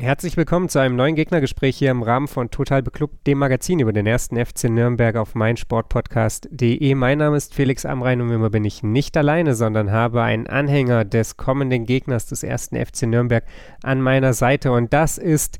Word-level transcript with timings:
Herzlich 0.00 0.36
willkommen 0.36 0.68
zu 0.68 0.78
einem 0.78 0.94
neuen 0.94 1.16
Gegnergespräch 1.16 1.76
hier 1.76 1.90
im 1.90 2.04
Rahmen 2.04 2.28
von 2.28 2.52
Total 2.52 2.84
Beklubbt, 2.84 3.26
dem 3.26 3.38
Magazin 3.38 3.80
über 3.80 3.92
den 3.92 4.06
ersten 4.06 4.36
FC 4.36 4.70
Nürnberg 4.70 5.16
auf 5.16 5.34
meinsportpodcast.de. 5.34 6.94
Mein 6.94 7.18
Name 7.18 7.36
ist 7.36 7.52
Felix 7.52 7.84
Amrein 7.84 8.20
und 8.20 8.30
immer 8.30 8.48
bin 8.48 8.64
ich 8.64 8.84
nicht 8.84 9.16
alleine, 9.16 9.56
sondern 9.56 9.90
habe 9.90 10.22
einen 10.22 10.46
Anhänger 10.46 11.04
des 11.04 11.36
kommenden 11.36 11.84
Gegners 11.84 12.26
des 12.26 12.44
ersten 12.44 12.76
FC 12.76 13.08
Nürnberg 13.08 13.42
an 13.82 14.00
meiner 14.00 14.34
Seite 14.34 14.70
und 14.70 14.92
das 14.92 15.18
ist 15.18 15.58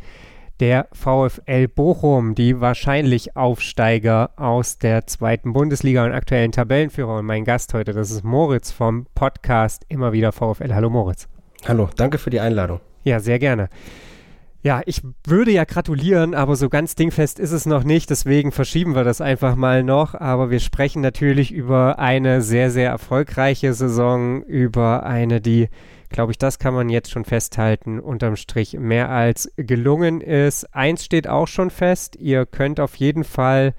der 0.61 0.86
VfL 0.93 1.67
Bochum, 1.67 2.36
die 2.36 2.61
wahrscheinlich 2.61 3.36
Aufsteiger 3.36 4.31
aus 4.36 4.79
der 4.79 5.09
zweiten 5.09 5.53
Bundesliga 5.53 6.04
und 6.04 6.12
aktuellen 6.12 6.53
Tabellenführer. 6.53 7.17
Und 7.17 7.26
mein 7.26 7.45
Gast 7.45 7.75
heute, 7.75 7.93
das 7.93 8.12
ist 8.12 8.23
Moritz 8.23 8.70
vom 8.70 9.07
Podcast 9.17 9.84
Immer 9.89 10.12
wieder 10.12 10.31
VfL. 10.31 10.73
Hallo 10.73 10.90
Moritz. 10.90 11.26
Hallo, 11.67 11.90
danke 11.96 12.18
für 12.18 12.31
die 12.31 12.39
Einladung. 12.39 12.79
Ja, 13.03 13.18
sehr 13.18 13.40
gerne. 13.40 13.68
Ja, 14.61 14.82
ich 14.86 15.03
würde 15.25 15.53
ja 15.53 15.64
gratulieren, 15.64 16.35
aber 16.35 16.57
so 16.57 16.68
ganz 16.68 16.96
dingfest 16.96 17.39
ist 17.39 17.53
es 17.53 17.64
noch 17.64 17.85
nicht. 17.85 18.11
Deswegen 18.11 18.50
verschieben 18.50 18.96
wir 18.96 19.04
das 19.04 19.21
einfach 19.21 19.54
mal 19.54 19.84
noch. 19.84 20.14
Aber 20.17 20.50
wir 20.50 20.58
sprechen 20.58 21.00
natürlich 21.00 21.53
über 21.53 22.00
eine 22.00 22.43
sehr, 22.43 22.72
sehr 22.72 22.90
erfolgreiche 22.90 23.72
Saison, 23.72 24.43
über 24.43 25.04
eine, 25.04 25.40
die, 25.40 25.68
glaube 26.11 26.32
ich, 26.32 26.39
das 26.39 26.58
kann 26.58 26.75
man 26.75 26.89
jetzt 26.89 27.12
schon 27.12 27.25
festhalten, 27.25 28.00
unterm 28.00 28.34
Strich 28.34 28.75
mehr 28.75 29.11
als 29.11 29.53
gelungen 29.57 30.21
ist. 30.21 30.75
Eins 30.75 31.04
steht 31.04 31.29
auch 31.29 31.46
schon 31.46 31.70
fest, 31.70 32.17
ihr 32.17 32.45
könnt 32.45 32.81
auf 32.81 32.97
jeden 32.97 33.23
Fall 33.23 33.75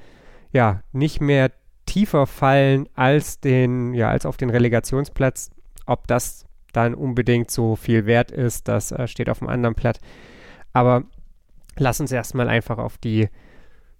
ja 0.53 0.81
nicht 0.93 1.19
mehr 1.19 1.51
tiefer 1.85 2.25
fallen 2.25 2.87
als 2.95 3.41
den, 3.41 3.93
ja, 3.93 4.09
als 4.09 4.25
auf 4.25 4.37
den 4.37 4.49
Relegationsplatz. 4.49 5.51
Ob 5.85 6.07
das 6.07 6.45
dann 6.71 6.93
unbedingt 6.93 7.51
so 7.51 7.75
viel 7.75 8.05
wert 8.05 8.31
ist, 8.31 8.69
das 8.69 8.93
äh, 8.93 9.07
steht 9.07 9.29
auf 9.29 9.39
dem 9.39 9.49
anderen 9.49 9.75
Blatt. 9.75 9.99
Aber 10.73 11.03
lass 11.77 11.99
uns 11.99 12.11
erstmal 12.11 12.49
einfach 12.49 12.77
auf 12.77 12.97
die 12.97 13.29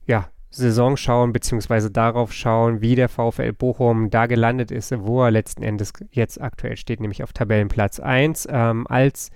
ja, 0.06 0.30
Saison 0.52 0.98
schauen, 0.98 1.32
beziehungsweise 1.32 1.92
darauf 1.92 2.34
schauen, 2.34 2.82
wie 2.82 2.96
der 2.96 3.10
VfL 3.10 3.54
Bochum 3.54 4.10
da 4.10 4.26
gelandet 4.26 4.72
ist, 4.72 4.94
wo 5.00 5.24
er 5.24 5.32
letzten 5.32 5.64
Endes 5.64 5.94
jetzt 6.12 6.42
aktuell 6.42 6.76
steht, 6.76 7.00
nämlich 7.00 7.24
auf 7.24 7.34
Tabellenplatz 7.34 8.00
1. 8.00 8.48
Ähm, 8.50 8.88
als 8.88 9.30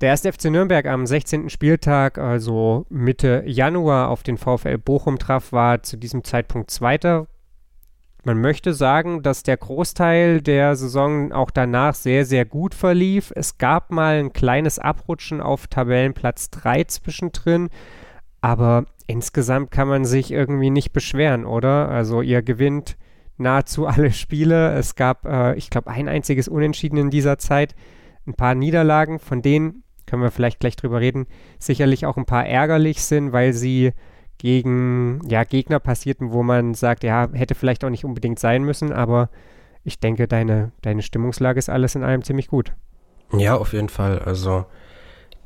der 0.00 0.08
erste 0.08 0.32
FC 0.32 0.46
Nürnberg 0.46 0.86
am 0.86 1.06
16. 1.06 1.48
Spieltag, 1.50 2.18
also 2.18 2.86
Mitte 2.88 3.44
Januar, 3.46 4.08
auf 4.08 4.22
den 4.22 4.38
VfL 4.38 4.78
Bochum 4.78 5.18
traf, 5.18 5.52
war 5.52 5.82
zu 5.82 5.96
diesem 5.96 6.24
Zeitpunkt 6.24 6.70
Zweiter 6.70 7.28
man 8.24 8.40
möchte 8.40 8.72
sagen, 8.72 9.22
dass 9.22 9.42
der 9.42 9.56
Großteil 9.56 10.40
der 10.40 10.76
Saison 10.76 11.32
auch 11.32 11.50
danach 11.50 11.94
sehr, 11.94 12.24
sehr 12.24 12.44
gut 12.44 12.74
verlief. 12.74 13.32
Es 13.34 13.58
gab 13.58 13.90
mal 13.90 14.18
ein 14.18 14.32
kleines 14.32 14.78
Abrutschen 14.78 15.40
auf 15.40 15.66
Tabellenplatz 15.66 16.50
3 16.50 16.84
zwischendrin, 16.84 17.68
aber 18.40 18.86
insgesamt 19.06 19.70
kann 19.70 19.88
man 19.88 20.04
sich 20.04 20.30
irgendwie 20.30 20.70
nicht 20.70 20.92
beschweren, 20.92 21.44
oder? 21.44 21.88
Also 21.88 22.22
ihr 22.22 22.42
gewinnt 22.42 22.96
nahezu 23.38 23.86
alle 23.88 24.12
Spiele. 24.12 24.72
Es 24.74 24.94
gab, 24.94 25.26
äh, 25.26 25.54
ich 25.56 25.70
glaube, 25.70 25.90
ein 25.90 26.08
einziges 26.08 26.48
Unentschieden 26.48 26.98
in 26.98 27.10
dieser 27.10 27.38
Zeit, 27.38 27.74
ein 28.26 28.34
paar 28.34 28.54
Niederlagen, 28.54 29.18
von 29.18 29.42
denen 29.42 29.82
können 30.06 30.22
wir 30.22 30.30
vielleicht 30.30 30.60
gleich 30.60 30.76
drüber 30.76 31.00
reden, 31.00 31.26
sicherlich 31.58 32.06
auch 32.06 32.16
ein 32.16 32.26
paar 32.26 32.46
ärgerlich 32.46 33.02
sind, 33.02 33.32
weil 33.32 33.52
sie 33.52 33.92
gegen 34.42 35.20
ja, 35.28 35.44
Gegner 35.44 35.78
passierten, 35.78 36.32
wo 36.32 36.42
man 36.42 36.74
sagt, 36.74 37.04
ja, 37.04 37.28
hätte 37.32 37.54
vielleicht 37.54 37.84
auch 37.84 37.90
nicht 37.90 38.04
unbedingt 38.04 38.40
sein 38.40 38.64
müssen, 38.64 38.92
aber 38.92 39.28
ich 39.84 40.00
denke, 40.00 40.26
deine, 40.26 40.72
deine 40.82 41.02
Stimmungslage 41.02 41.60
ist 41.60 41.68
alles 41.68 41.94
in 41.94 42.02
allem 42.02 42.24
ziemlich 42.24 42.48
gut. 42.48 42.72
Ja, 43.32 43.54
auf 43.54 43.72
jeden 43.72 43.88
Fall. 43.88 44.18
Also, 44.18 44.66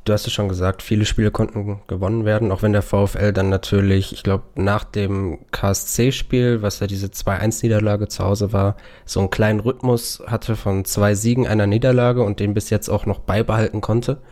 du 0.03 0.13
hast 0.13 0.25
es 0.25 0.33
schon 0.33 0.49
gesagt, 0.49 0.81
viele 0.81 1.05
Spiele 1.05 1.29
konnten 1.29 1.79
gewonnen 1.85 2.25
werden, 2.25 2.51
auch 2.51 2.63
wenn 2.63 2.73
der 2.73 2.81
VfL 2.81 3.33
dann 3.33 3.49
natürlich, 3.49 4.13
ich 4.13 4.23
glaube, 4.23 4.45
nach 4.55 4.83
dem 4.83 5.45
KSC-Spiel, 5.51 6.63
was 6.63 6.79
ja 6.79 6.87
diese 6.87 7.05
2-1-Niederlage 7.05 8.07
zu 8.07 8.23
Hause 8.23 8.51
war, 8.51 8.77
so 9.05 9.19
einen 9.19 9.29
kleinen 9.29 9.59
Rhythmus 9.59 10.23
hatte 10.25 10.55
von 10.55 10.85
zwei 10.85 11.13
Siegen, 11.13 11.45
einer 11.45 11.67
Niederlage 11.67 12.23
und 12.23 12.39
den 12.39 12.55
bis 12.55 12.71
jetzt 12.71 12.89
auch 12.89 13.05
noch 13.05 13.19
beibehalten 13.19 13.79
konnte 13.79 14.23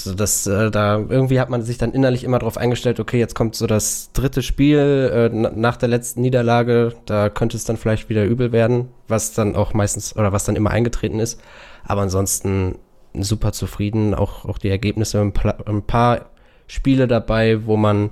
so 0.00 0.14
dass 0.14 0.46
äh, 0.46 0.70
da 0.70 0.98
irgendwie 0.98 1.40
hat 1.40 1.50
man 1.50 1.62
sich 1.62 1.78
dann 1.78 1.92
innerlich 1.92 2.24
immer 2.24 2.38
darauf 2.38 2.56
eingestellt, 2.56 3.00
okay, 3.00 3.18
jetzt 3.18 3.34
kommt 3.34 3.54
so 3.54 3.66
das 3.66 4.10
dritte 4.12 4.42
Spiel 4.42 5.30
äh, 5.32 5.34
nach 5.34 5.76
der 5.76 5.88
letzten 5.88 6.20
Niederlage, 6.20 6.94
da 7.06 7.28
könnte 7.28 7.56
es 7.56 7.64
dann 7.64 7.76
vielleicht 7.76 8.08
wieder 8.08 8.24
übel 8.24 8.52
werden, 8.52 8.88
was 9.08 9.32
dann 9.32 9.56
auch 9.56 9.74
meistens 9.74 10.16
oder 10.16 10.32
was 10.32 10.44
dann 10.44 10.56
immer 10.56 10.70
eingetreten 10.70 11.20
ist. 11.20 11.40
Aber 11.84 12.02
ansonsten 12.02 12.76
super 13.14 13.52
zufrieden, 13.52 14.14
auch, 14.14 14.44
auch 14.44 14.58
die 14.58 14.68
Ergebnisse, 14.68 15.20
ein, 15.20 15.32
ein 15.66 15.82
paar 15.82 16.26
Spiele 16.66 17.08
dabei, 17.08 17.66
wo 17.66 17.76
man 17.76 18.10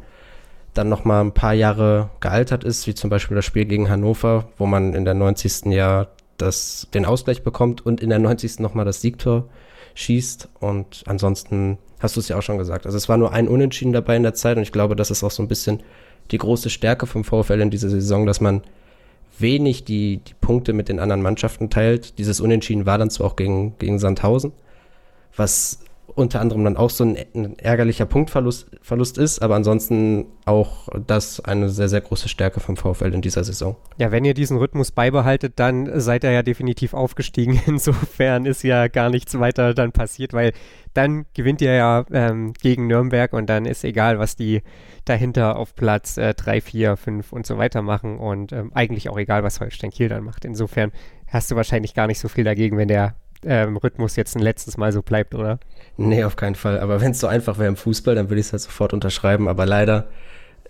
dann 0.74 0.88
noch 0.88 1.04
mal 1.04 1.20
ein 1.20 1.32
paar 1.32 1.54
Jahre 1.54 2.10
gealtert 2.20 2.64
ist, 2.64 2.86
wie 2.86 2.94
zum 2.94 3.10
Beispiel 3.10 3.34
das 3.34 3.44
Spiel 3.44 3.64
gegen 3.64 3.88
Hannover, 3.88 4.48
wo 4.58 4.66
man 4.66 4.94
in 4.94 5.04
der 5.04 5.14
90. 5.14 5.66
Jahr 5.66 6.08
das, 6.36 6.88
den 6.92 7.06
Ausgleich 7.06 7.42
bekommt 7.42 7.84
und 7.84 8.00
in 8.00 8.10
der 8.10 8.18
90. 8.18 8.58
noch 8.58 8.74
mal 8.74 8.84
das 8.84 9.00
Siegtor 9.00 9.48
schießt. 9.96 10.48
Und 10.60 11.02
ansonsten 11.06 11.78
hast 11.98 12.14
du 12.14 12.20
es 12.20 12.28
ja 12.28 12.38
auch 12.38 12.42
schon 12.42 12.58
gesagt. 12.58 12.86
Also 12.86 12.96
es 12.96 13.08
war 13.08 13.16
nur 13.16 13.32
ein 13.32 13.48
Unentschieden 13.48 13.92
dabei 13.92 14.16
in 14.16 14.22
der 14.22 14.34
Zeit 14.34 14.56
und 14.56 14.62
ich 14.62 14.72
glaube, 14.72 14.94
das 14.94 15.10
ist 15.10 15.24
auch 15.24 15.30
so 15.30 15.42
ein 15.42 15.48
bisschen 15.48 15.82
die 16.30 16.38
große 16.38 16.70
Stärke 16.70 17.06
vom 17.06 17.24
VfL 17.24 17.60
in 17.60 17.70
dieser 17.70 17.88
Saison, 17.88 18.26
dass 18.26 18.40
man 18.40 18.62
wenig 19.38 19.84
die, 19.84 20.18
die 20.18 20.34
Punkte 20.40 20.72
mit 20.72 20.88
den 20.88 21.00
anderen 21.00 21.22
Mannschaften 21.22 21.70
teilt. 21.70 22.18
Dieses 22.18 22.40
Unentschieden 22.40 22.86
war 22.86 22.98
dann 22.98 23.10
zwar 23.10 23.26
auch 23.26 23.36
gegen, 23.36 23.76
gegen 23.78 23.98
Sandhausen, 23.98 24.52
was 25.34 25.80
unter 26.16 26.40
anderem 26.40 26.64
dann 26.64 26.76
auch 26.76 26.90
so 26.90 27.04
ein, 27.04 27.16
ein, 27.34 27.58
ärgerlicher 27.58 28.06
Punktverlust 28.06 28.70
Verlust 28.80 29.18
ist, 29.18 29.42
aber 29.42 29.54
ansonsten 29.54 30.26
auch 30.46 30.88
das 31.06 31.40
eine 31.40 31.68
sehr, 31.68 31.88
sehr 31.88 32.00
große 32.00 32.28
Stärke 32.28 32.58
vom 32.60 32.76
VfL 32.76 33.12
in 33.12 33.20
dieser 33.20 33.44
Saison. 33.44 33.76
Ja, 33.98 34.10
wenn 34.10 34.24
ihr 34.24 34.32
diesen 34.32 34.56
Rhythmus 34.56 34.90
beibehaltet, 34.90 35.54
dann 35.56 36.00
seid 36.00 36.24
ihr 36.24 36.32
ja 36.32 36.42
definitiv 36.42 36.94
aufgestiegen. 36.94 37.60
Insofern 37.66 38.46
ist 38.46 38.62
ja 38.62 38.88
gar 38.88 39.10
nichts 39.10 39.38
weiter 39.38 39.74
dann 39.74 39.92
passiert, 39.92 40.32
weil 40.32 40.52
dann 40.94 41.26
gewinnt 41.34 41.60
ihr 41.60 41.74
ja 41.74 42.06
ähm, 42.10 42.54
gegen 42.54 42.86
Nürnberg 42.86 43.34
und 43.34 43.46
dann 43.46 43.66
ist 43.66 43.84
egal, 43.84 44.18
was 44.18 44.36
die 44.36 44.62
dahinter 45.04 45.56
auf 45.56 45.74
Platz 45.76 46.14
3, 46.14 46.60
4, 46.62 46.96
5 46.96 47.32
und 47.32 47.46
so 47.46 47.58
weiter 47.58 47.82
machen 47.82 48.18
und 48.18 48.52
ähm, 48.52 48.72
eigentlich 48.74 49.10
auch 49.10 49.18
egal, 49.18 49.42
was 49.42 49.60
Holstein 49.60 49.90
Kiel 49.90 50.08
dann 50.08 50.24
macht. 50.24 50.46
Insofern 50.46 50.92
hast 51.28 51.50
du 51.50 51.56
wahrscheinlich 51.56 51.92
gar 51.92 52.06
nicht 52.06 52.18
so 52.18 52.28
viel 52.28 52.44
dagegen, 52.44 52.78
wenn 52.78 52.88
der 52.88 53.16
ähm, 53.44 53.76
Rhythmus 53.76 54.16
jetzt 54.16 54.36
ein 54.36 54.42
letztes 54.42 54.76
Mal 54.76 54.92
so 54.92 55.02
bleibt, 55.02 55.34
oder? 55.34 55.58
Nee, 55.96 56.24
auf 56.24 56.36
keinen 56.36 56.54
Fall. 56.54 56.80
Aber 56.80 57.00
wenn 57.00 57.12
es 57.12 57.20
so 57.20 57.26
einfach 57.26 57.58
wäre 57.58 57.68
im 57.68 57.76
Fußball, 57.76 58.14
dann 58.14 58.28
würde 58.28 58.40
ich 58.40 58.46
es 58.46 58.52
halt 58.52 58.62
sofort 58.62 58.92
unterschreiben. 58.92 59.48
Aber 59.48 59.66
leider 59.66 60.08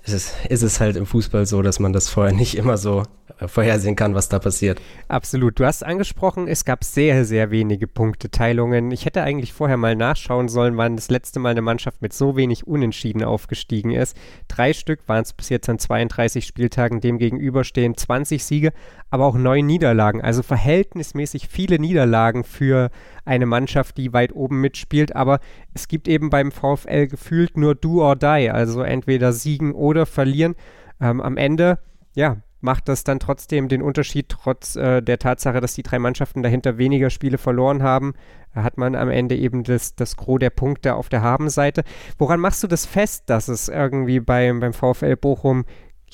ist 0.05 0.13
es, 0.13 0.35
ist 0.49 0.63
es 0.63 0.81
halt 0.81 0.97
im 0.97 1.07
Fußball 1.07 1.47
so, 1.47 1.63
dass 1.63 1.81
man 1.81 1.93
das 1.93 2.09
vorher 2.09 2.33
nicht 2.33 2.57
immer 2.57 2.77
so 2.77 3.03
vorhersehen 3.47 3.97
kann, 3.97 4.15
was 4.15 4.29
da 4.29 4.39
passiert. 4.39 4.81
Absolut. 5.09 5.59
Du 5.59 5.67
hast 5.67 5.85
angesprochen, 5.85 6.49
es 6.49 6.65
gab 6.65 6.85
sehr, 6.85 7.25
sehr 7.25 7.51
wenige 7.51 7.87
Punkteteilungen. 7.87 8.91
Ich 8.93 9.05
hätte 9.05 9.23
eigentlich 9.23 9.53
vorher 9.53 9.77
mal 9.77 9.97
nachschauen 9.97 10.49
sollen, 10.49 10.77
wann 10.77 10.97
das 10.97 11.11
letzte 11.11 11.41
Mal 11.41 11.51
eine 11.51 11.61
Mannschaft 11.61 12.03
mit 12.03 12.13
so 12.13 12.37
wenig 12.37 12.67
Unentschieden 12.67 13.25
aufgestiegen 13.25 13.91
ist. 13.91 14.17
Drei 14.49 14.73
Stück 14.73 15.01
waren 15.09 15.23
es 15.23 15.33
bis 15.33 15.49
jetzt 15.49 15.69
an 15.69 15.79
32 15.79 16.47
Spieltagen, 16.47 17.01
dem 17.01 17.19
gegenüber 17.19 17.65
stehen 17.65 17.97
20 17.97 18.45
Siege, 18.45 18.73
aber 19.17 19.25
auch 19.25 19.37
neun 19.39 19.65
Niederlagen. 19.65 20.21
Also 20.21 20.43
verhältnismäßig 20.43 21.49
viele 21.49 21.79
Niederlagen 21.79 22.45
für 22.45 22.91
eine 23.25 23.47
Mannschaft, 23.47 23.97
die 23.97 24.13
weit 24.13 24.35
oben 24.35 24.61
mitspielt. 24.61 25.17
Aber 25.17 25.41
es 25.73 25.89
gibt 25.89 26.07
eben 26.07 26.29
beim 26.29 26.53
VfL 26.53 27.07
gefühlt 27.07 27.57
nur 27.57 27.75
do 27.75 28.05
or 28.05 28.15
die, 28.15 28.51
also 28.51 28.83
entweder 28.83 29.33
siegen 29.33 29.73
oder 29.73 30.05
verlieren. 30.05 30.55
Ähm, 31.01 31.23
am 31.23 31.39
Ende, 31.39 31.79
ja, 32.15 32.37
macht 32.61 32.91
das 32.91 33.05
dann 33.05 33.19
trotzdem 33.19 33.69
den 33.69 33.81
Unterschied, 33.81 34.29
trotz 34.29 34.77
äh, 34.77 35.01
der 35.01 35.19
Tatsache, 35.19 35.63
dass 35.63 35.73
die 35.73 35.83
drei 35.83 35.99
Mannschaften 35.99 36.43
dahinter 36.43 36.77
weniger 36.77 37.09
Spiele 37.09 37.39
verloren 37.39 37.83
haben, 37.83 38.13
hat 38.55 38.77
man 38.77 38.95
am 38.95 39.09
Ende 39.09 39.35
eben 39.37 39.65
das, 39.65 39.95
das 39.95 40.17
Gros 40.17 40.41
der 40.41 40.51
Punkte 40.51 40.95
auf 40.95 41.09
der 41.09 41.23
Habenseite. 41.23 41.85
Woran 42.19 42.41
machst 42.41 42.63
du 42.63 42.67
das 42.67 42.85
fest, 42.85 43.25
dass 43.31 43.49
es 43.49 43.69
irgendwie 43.69 44.21
beim, 44.21 44.61
beim 44.61 44.75
VfL 44.75 45.17
Bochum 45.17 45.65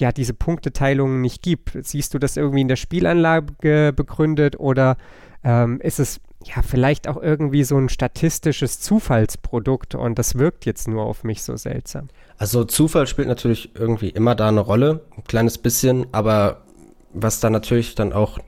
ja 0.03 0.13
diese 0.13 0.35
Punkteteilungen 0.35 1.23
nicht 1.23 1.43
gibt? 1.43 1.73
Siehst 1.81 2.13
du 2.13 2.19
das 2.19 2.37
irgendwie 2.37 2.61
in 2.61 2.69
der 2.69 2.77
Spielanlage 2.77 3.93
begründet 3.97 4.61
oder 4.61 4.97
ähm, 5.43 5.81
ist 5.81 5.99
es 5.99 6.21
ja 6.45 6.61
vielleicht 6.63 7.09
auch 7.09 7.23
irgendwie 7.23 7.65
so 7.65 7.79
ein 7.79 7.89
statistisches 7.89 8.81
Zufallsprodukt 8.81 9.95
und 9.95 10.19
das 10.19 10.37
wirkt 10.37 10.67
jetzt 10.67 10.89
nur 10.89 11.05
auf 11.05 11.25
mich 11.25 11.43
so 11.43 11.57
seltsam? 11.57 12.09
Also 12.37 12.65
Zufall 12.65 13.07
spielt 13.07 13.29
natürlich 13.29 13.71
irgendwie 13.75 14.09
immer 14.09 14.35
da 14.35 14.49
eine 14.49 14.61
Rolle, 14.61 15.03
ein 15.17 15.25
kleines 15.25 15.59
bisschen, 15.59 16.07
aber 16.13 16.63
was 17.15 17.41
da 17.41 17.51
natürlich 17.51 17.95
dann 17.95 18.13
auch 18.13 18.39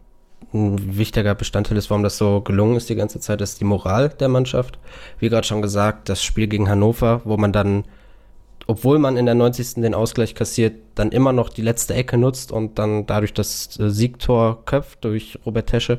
ein 0.52 0.96
wichtiger 0.96 1.34
Bestandteil 1.34 1.76
ist, 1.76 1.90
warum 1.90 2.02
das 2.02 2.16
so 2.16 2.40
gelungen 2.40 2.76
ist 2.76 2.88
die 2.88 2.94
ganze 2.94 3.20
Zeit, 3.20 3.40
ist 3.40 3.60
die 3.60 3.64
Moral 3.64 4.08
der 4.08 4.28
Mannschaft. 4.28 4.78
Wie 5.18 5.28
gerade 5.28 5.46
schon 5.46 5.62
gesagt, 5.62 6.08
das 6.08 6.22
Spiel 6.22 6.46
gegen 6.46 6.68
Hannover, 6.68 7.22
wo 7.24 7.36
man 7.36 7.52
dann, 7.52 7.84
obwohl 8.66 8.99
man 8.99 9.16
in 9.16 9.26
der 9.26 9.34
90. 9.34 9.75
den 9.75 9.94
Ausgleich 9.94 10.34
kassiert, 10.34 10.75
dann 10.94 11.11
immer 11.11 11.32
noch 11.32 11.49
die 11.49 11.62
letzte 11.62 11.94
Ecke 11.94 12.16
nutzt 12.16 12.52
und 12.52 12.78
dann 12.78 13.06
dadurch 13.06 13.34
das 13.34 13.78
äh, 13.78 13.90
Siegtor 13.90 14.64
köpft 14.64 15.05
durch 15.05 15.38
Robert 15.44 15.69
Tesche. 15.69 15.99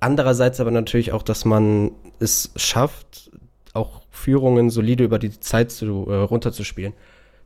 Andererseits 0.00 0.60
aber 0.60 0.70
natürlich 0.70 1.12
auch, 1.12 1.22
dass 1.22 1.44
man 1.44 1.92
es 2.20 2.52
schafft, 2.56 3.30
auch 3.74 4.02
Führungen 4.10 4.70
solide 4.70 5.04
über 5.04 5.18
die 5.18 5.38
Zeit 5.40 5.70
zu, 5.70 6.06
äh, 6.08 6.14
runterzuspielen. 6.14 6.92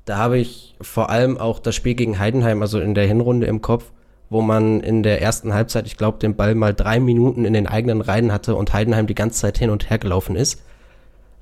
Da 0.05 0.19
habe 0.19 0.38
ich 0.38 0.75
vor 0.81 1.11
allem 1.11 1.38
auch 1.38 1.58
das 1.58 1.75
Spiel 1.75 1.94
gegen 1.94 2.19
Heidenheim, 2.19 2.61
also 2.61 2.81
in 2.81 2.94
der 2.94 3.06
Hinrunde 3.06 3.47
im 3.47 3.62
Kopf, 3.62 3.93
wo 4.29 4.41
man 4.43 4.81
in 4.81 5.03
der 5.03 5.23
ersten 5.23 5.55
Halbzeit, 5.55 5.87
ich 5.87 5.97
glaube, 5.97 6.19
den 6.19 6.35
Ball 6.35 6.55
mal 6.55 6.75
drei 6.75 7.00
Minuten 7.00 7.44
in 7.44 7.53
den 7.53 7.67
eigenen 7.67 8.00
Reihen 8.00 8.32
hatte 8.32 8.56
und 8.56 8.73
Heidenheim 8.73 9.06
die 9.06 9.15
ganze 9.15 9.41
Zeit 9.41 9.58
hin 9.58 9.70
und 9.70 9.91
her 9.91 9.99
gelaufen 9.99 10.37
ist. 10.37 10.62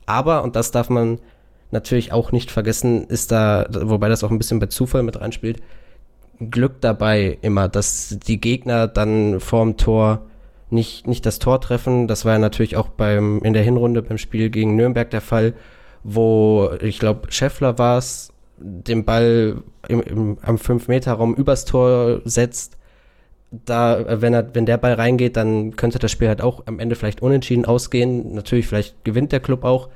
Aber, 0.07 0.43
und 0.43 0.57
das 0.57 0.73
darf 0.73 0.91
man 0.91 1.21
natürlich 1.73 2.13
auch 2.13 2.33
nicht 2.33 2.51
vergessen, 2.51 3.05
ist 3.05 3.33
da, 3.33 3.67
wobei 3.71 4.09
das 4.09 4.25
auch 4.25 4.31
ein 4.31 4.39
bisschen 4.39 4.59
bei 4.59 4.67
Zufall 4.67 5.03
mit 5.03 5.21
reinspielt, 5.21 5.63
Glück 6.39 6.81
dabei 6.81 7.39
immer, 7.43 7.69
dass 7.69 8.19
die 8.27 8.41
Gegner 8.41 8.89
dann 8.89 9.41
vorm 9.41 9.77
Tor 9.77 10.23
nicht, 10.71 11.07
nicht 11.07 11.27
das 11.27 11.39
Tor 11.39 11.61
treffen. 11.61 12.09
Das 12.09 12.25
war 12.25 12.33
ja 12.33 12.39
natürlich 12.39 12.77
auch 12.77 12.89
beim, 12.89 13.41
in 13.43 13.53
der 13.53 13.63
Hinrunde 13.63 14.03
beim 14.03 14.19
Spiel 14.19 14.49
gegen 14.49 14.77
Nürnberg 14.77 15.11
der 15.11 15.21
Fall, 15.21 15.55
wo 16.03 16.71
ich 16.81 16.99
glaube, 16.99 17.31
Scheffler 17.31 17.79
war 17.79 17.99
es, 17.99 18.33
den 18.57 19.05
Ball 19.05 19.63
im, 19.89 20.01
im, 20.03 20.39
am 20.43 20.57
5-Meter-Raum 20.57 21.35
übers 21.35 21.65
Tor 21.65 22.21
setzt 22.25 22.79
da, 23.51 24.21
wenn 24.23 24.33
er, 24.33 24.55
wenn 24.55 24.67
der 24.67 24.79
Ball 24.79 24.95
reingeht, 24.95 25.37
dann 25.37 25.75
könnte 25.77 25.99
das 25.99 26.11
Spiel 26.13 26.29
halt 26.29 26.41
auch 26.41 26.67
am 26.67 26.79
Ende 26.79 26.95
vielleicht 26.95 27.21
unentschieden 27.23 27.65
ausgehen. 27.65 28.35
Natürlich, 28.35 28.67
vielleicht 28.67 29.05
gewinnt 29.05 29.33
der 29.33 29.41
Club 29.41 29.65
auch, 29.65 29.89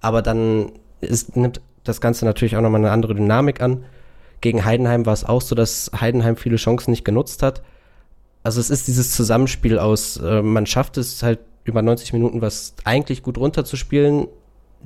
aber 0.00 0.22
dann 0.22 0.72
ist, 1.00 1.36
nimmt 1.36 1.60
das 1.84 2.00
Ganze 2.00 2.24
natürlich 2.24 2.56
auch 2.56 2.60
nochmal 2.60 2.80
eine 2.80 2.90
andere 2.90 3.14
Dynamik 3.14 3.60
an. 3.60 3.84
Gegen 4.40 4.64
Heidenheim 4.64 5.06
war 5.06 5.12
es 5.12 5.24
auch 5.24 5.42
so, 5.42 5.54
dass 5.54 5.90
Heidenheim 5.98 6.36
viele 6.36 6.56
Chancen 6.56 6.90
nicht 6.90 7.04
genutzt 7.04 7.42
hat. 7.42 7.62
Also 8.42 8.60
es 8.60 8.70
ist 8.70 8.86
dieses 8.86 9.12
Zusammenspiel 9.12 9.78
aus, 9.78 10.16
äh, 10.18 10.42
man 10.42 10.66
schafft 10.66 10.96
es 10.96 11.22
halt 11.22 11.40
über 11.64 11.82
90 11.82 12.12
Minuten 12.12 12.40
was 12.40 12.74
eigentlich 12.84 13.22
gut 13.22 13.36
runterzuspielen, 13.36 14.26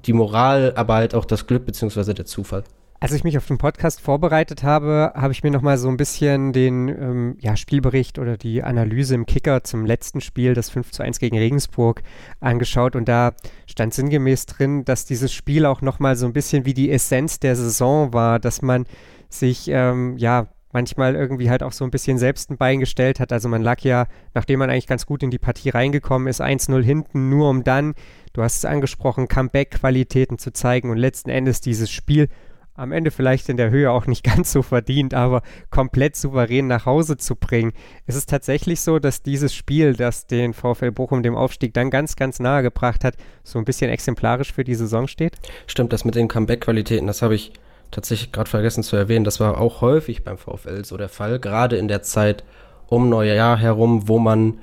die 0.05 0.13
Moral, 0.13 0.73
aber 0.75 0.95
halt 0.95 1.15
auch 1.15 1.25
das 1.25 1.47
Glück 1.47 1.65
beziehungsweise 1.67 2.15
der 2.15 2.25
Zufall. 2.25 2.65
Als 3.03 3.11
ich 3.11 3.25
mich 3.25 3.37
auf 3.37 3.49
den 3.49 3.59
Podcast 3.59 4.01
vorbereitet 4.01 4.63
habe, 4.63 5.13
habe 5.17 5.33
ich 5.33 5.43
mir 5.43 5.51
nochmal 5.51 5.77
so 5.77 5.89
ein 5.89 5.97
bisschen 5.97 6.53
den 6.53 6.87
ähm, 6.87 7.37
ja, 7.41 7.57
Spielbericht 7.57 8.21
oder 8.21 8.37
die 8.37 8.63
Analyse 8.63 9.17
im 9.17 9.27
Kicker 9.27 9.65
zum 9.65 9.85
letzten 9.85 10.21
Spiel, 10.21 10.55
das 10.55 10.71
5 10.71 10.93
zu 10.93 11.03
1 11.03 11.19
gegen 11.19 11.37
Regensburg, 11.37 12.05
angeschaut. 12.39 12.95
Und 12.95 13.09
da 13.09 13.33
stand 13.67 13.93
sinngemäß 13.93 14.47
drin, 14.47 14.85
dass 14.85 15.05
dieses 15.05 15.33
Spiel 15.33 15.67
auch 15.67 15.83
nochmal 15.83 16.15
so 16.15 16.27
ein 16.27 16.33
bisschen 16.33 16.65
wie 16.65 16.75
die 16.75 16.93
Essenz 16.93 17.41
der 17.41 17.57
Saison 17.57 18.13
war, 18.13 18.39
dass 18.39 18.63
man 18.63 18.87
sich 19.29 19.67
ähm, 19.67 20.17
ja 20.17 20.47
manchmal 20.71 21.17
irgendwie 21.17 21.51
halt 21.51 21.65
auch 21.65 21.73
so 21.73 21.85
ein 21.85 21.91
bisschen 21.91 22.19
selbst 22.19 22.53
ein 22.53 22.57
Bein 22.57 22.79
gestellt 22.79 23.19
hat. 23.19 23.33
Also 23.33 23.49
man 23.49 23.63
lag 23.63 23.81
ja, 23.81 24.07
nachdem 24.33 24.61
man 24.61 24.71
eigentlich 24.71 24.87
ganz 24.87 25.07
gut 25.07 25.25
in 25.25 25.33
die 25.33 25.41
Partie 25.41 25.71
reingekommen 25.71 26.29
ist, 26.29 26.41
1-0 26.41 26.81
hinten, 26.85 27.31
nur 27.31 27.51
um 27.51 27.65
dann, 27.65 27.95
du 28.33 28.45
hast 28.45 28.59
es 28.59 28.65
angesprochen, 28.65 29.27
Comeback-Qualitäten 29.27 30.39
zu 30.39 30.53
zeigen 30.53 30.89
und 30.89 30.99
letzten 30.99 31.31
Endes 31.31 31.61
dieses 31.61 31.91
Spiel 31.91 32.29
am 32.75 32.93
Ende 32.93 33.11
vielleicht 33.11 33.49
in 33.49 33.57
der 33.57 33.71
Höhe 33.71 33.91
auch 33.91 34.07
nicht 34.07 34.25
ganz 34.25 34.53
so 34.53 34.63
verdient, 34.63 35.15
aber 35.15 35.43
komplett 35.71 36.17
souverän 36.17 36.67
nach 36.67 36.87
Hause 36.87 37.17
zu 37.17 37.37
bringen. 37.37 37.73
Es 38.07 38.17
ist 38.17 38.29
tatsächlich 38.29 38.81
so, 38.81 38.99
dass 38.99 39.23
dieses 39.23 39.55
Spiel, 39.55 39.95
das 39.95 40.27
den 40.27 40.55
VfL 40.55 40.91
Bochum 40.91 41.23
dem 41.23 41.37
Aufstieg 41.37 41.75
dann 41.75 41.91
ganz, 41.91 42.17
ganz 42.17 42.41
nahe 42.41 42.63
gebracht 42.63 43.05
hat, 43.05 43.17
so 43.43 43.59
ein 43.59 43.65
bisschen 43.65 43.91
exemplarisch 43.91 44.53
für 44.53 44.65
die 44.65 44.75
Saison 44.75 45.09
steht? 45.09 45.37
Stimmt, 45.67 45.93
das 45.93 46.05
mit 46.05 46.15
den 46.15 46.29
Comeback-Qualitäten, 46.29 47.07
das 47.07 47.23
habe 47.23 47.35
ich 47.35 47.53
tatsächlich 47.91 48.33
gerade 48.33 48.51
vergessen 48.51 48.83
zu 48.83 48.97
erwähnen. 48.97 49.25
Das 49.25 49.39
war 49.39 49.59
auch 49.61 49.81
häufig 49.81 50.25
beim 50.25 50.39
VfL 50.39 50.85
so 50.85 50.97
der 50.97 51.09
Fall, 51.09 51.39
gerade 51.39 51.77
in 51.77 51.89
der 51.89 52.03
Zeit 52.03 52.43
um 52.87 53.09
Neujahr 53.09 53.57
herum, 53.59 54.09
wo 54.09 54.19
man 54.19 54.59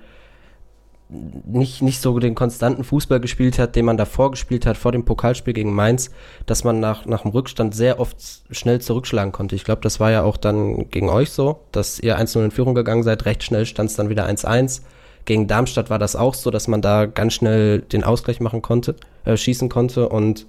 nicht, 1.09 1.81
nicht 1.81 2.01
so 2.01 2.19
den 2.19 2.35
konstanten 2.35 2.83
Fußball 2.83 3.19
gespielt 3.19 3.57
hat, 3.57 3.75
den 3.75 3.85
man 3.85 3.97
davor 3.97 4.29
gespielt 4.29 4.67
hat, 4.67 4.77
vor 4.77 4.91
dem 4.91 5.05
Pokalspiel 5.05 5.53
gegen 5.53 5.73
Mainz, 5.73 6.11
dass 6.45 6.63
man 6.63 6.79
nach, 6.79 7.05
nach 7.07 7.23
dem 7.23 7.31
Rückstand 7.31 7.73
sehr 7.73 7.99
oft 7.99 8.17
schnell 8.51 8.79
zurückschlagen 8.79 9.31
konnte. 9.31 9.55
Ich 9.55 9.63
glaube, 9.63 9.81
das 9.81 9.99
war 9.99 10.11
ja 10.11 10.21
auch 10.21 10.37
dann 10.37 10.89
gegen 10.91 11.09
euch 11.09 11.31
so, 11.31 11.61
dass 11.71 11.99
ihr 11.99 12.19
1-0 12.19 12.45
in 12.45 12.51
Führung 12.51 12.75
gegangen 12.75 13.01
seid, 13.01 13.25
recht 13.25 13.43
schnell 13.43 13.65
stand 13.65 13.89
es 13.89 13.95
dann 13.95 14.09
wieder 14.09 14.27
1-1. 14.27 14.81
Gegen 15.25 15.47
Darmstadt 15.47 15.89
war 15.89 15.99
das 15.99 16.15
auch 16.15 16.35
so, 16.35 16.51
dass 16.51 16.67
man 16.67 16.81
da 16.81 17.07
ganz 17.07 17.33
schnell 17.33 17.79
den 17.79 18.03
Ausgleich 18.03 18.39
machen 18.39 18.61
konnte, 18.61 18.95
äh, 19.25 19.35
schießen 19.35 19.67
konnte 19.67 20.09
und 20.09 20.45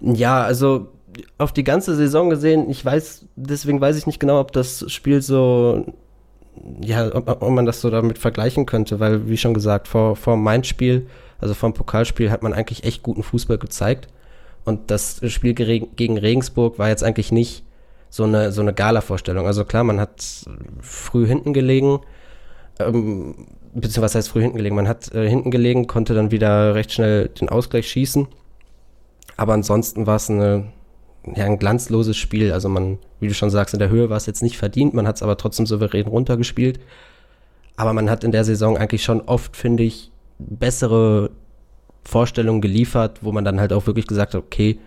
ja, 0.00 0.42
also 0.42 0.88
auf 1.38 1.52
die 1.52 1.64
ganze 1.64 1.94
Saison 1.94 2.30
gesehen, 2.30 2.68
ich 2.70 2.84
weiß, 2.84 3.26
deswegen 3.36 3.80
weiß 3.80 3.96
ich 3.96 4.06
nicht 4.06 4.18
genau, 4.18 4.40
ob 4.40 4.52
das 4.52 4.90
Spiel 4.90 5.22
so 5.22 5.84
ja, 6.80 7.14
ob, 7.14 7.28
ob, 7.28 7.50
man 7.50 7.66
das 7.66 7.80
so 7.80 7.90
damit 7.90 8.18
vergleichen 8.18 8.66
könnte, 8.66 9.00
weil, 9.00 9.28
wie 9.28 9.36
schon 9.36 9.54
gesagt, 9.54 9.88
vor, 9.88 10.16
vor 10.16 10.36
Mainz 10.36 10.66
Spiel, 10.66 11.06
also 11.40 11.54
vor 11.54 11.70
dem 11.70 11.74
Pokalspiel, 11.74 12.30
hat 12.30 12.42
man 12.42 12.52
eigentlich 12.52 12.84
echt 12.84 13.02
guten 13.02 13.22
Fußball 13.22 13.58
gezeigt. 13.58 14.08
Und 14.64 14.90
das 14.90 15.20
Spiel 15.26 15.54
gegen 15.54 16.18
Regensburg 16.18 16.78
war 16.78 16.88
jetzt 16.88 17.02
eigentlich 17.02 17.32
nicht 17.32 17.64
so 18.10 18.24
eine, 18.24 18.52
so 18.52 18.60
eine 18.60 18.74
Gala-Vorstellung. 18.74 19.46
Also 19.46 19.64
klar, 19.64 19.84
man 19.84 19.98
hat 19.98 20.22
früh 20.80 21.26
hinten 21.26 21.52
gelegen, 21.52 22.00
ähm, 22.78 23.46
beziehungsweise 23.72 24.02
was 24.02 24.14
heißt 24.14 24.28
früh 24.28 24.42
hinten 24.42 24.58
gelegen? 24.58 24.76
Man 24.76 24.88
hat 24.88 25.12
äh, 25.14 25.28
hinten 25.28 25.50
gelegen, 25.50 25.86
konnte 25.86 26.14
dann 26.14 26.30
wieder 26.30 26.74
recht 26.74 26.92
schnell 26.92 27.28
den 27.28 27.48
Ausgleich 27.48 27.88
schießen. 27.88 28.28
Aber 29.36 29.54
ansonsten 29.54 30.06
war 30.06 30.16
es 30.16 30.30
eine 30.30 30.68
ja, 31.34 31.44
ein 31.44 31.58
glanzloses 31.58 32.16
Spiel. 32.16 32.52
Also 32.52 32.68
man, 32.68 32.98
wie 33.20 33.28
du 33.28 33.34
schon 33.34 33.50
sagst, 33.50 33.74
in 33.74 33.80
der 33.80 33.90
Höhe 33.90 34.10
war 34.10 34.16
es 34.16 34.26
jetzt 34.26 34.42
nicht 34.42 34.56
verdient, 34.56 34.94
man 34.94 35.06
hat 35.06 35.16
es 35.16 35.22
aber 35.22 35.36
trotzdem 35.36 35.66
souverän 35.66 36.06
runtergespielt. 36.06 36.80
Aber 37.76 37.92
man 37.92 38.10
hat 38.10 38.24
in 38.24 38.32
der 38.32 38.44
Saison 38.44 38.76
eigentlich 38.76 39.02
schon 39.02 39.22
oft, 39.22 39.56
finde 39.56 39.82
ich, 39.82 40.10
bessere 40.38 41.30
Vorstellungen 42.04 42.60
geliefert, 42.60 43.20
wo 43.22 43.32
man 43.32 43.44
dann 43.44 43.60
halt 43.60 43.72
auch 43.72 43.86
wirklich 43.86 44.06
gesagt 44.06 44.34
hat, 44.34 44.42
okay, 44.42 44.78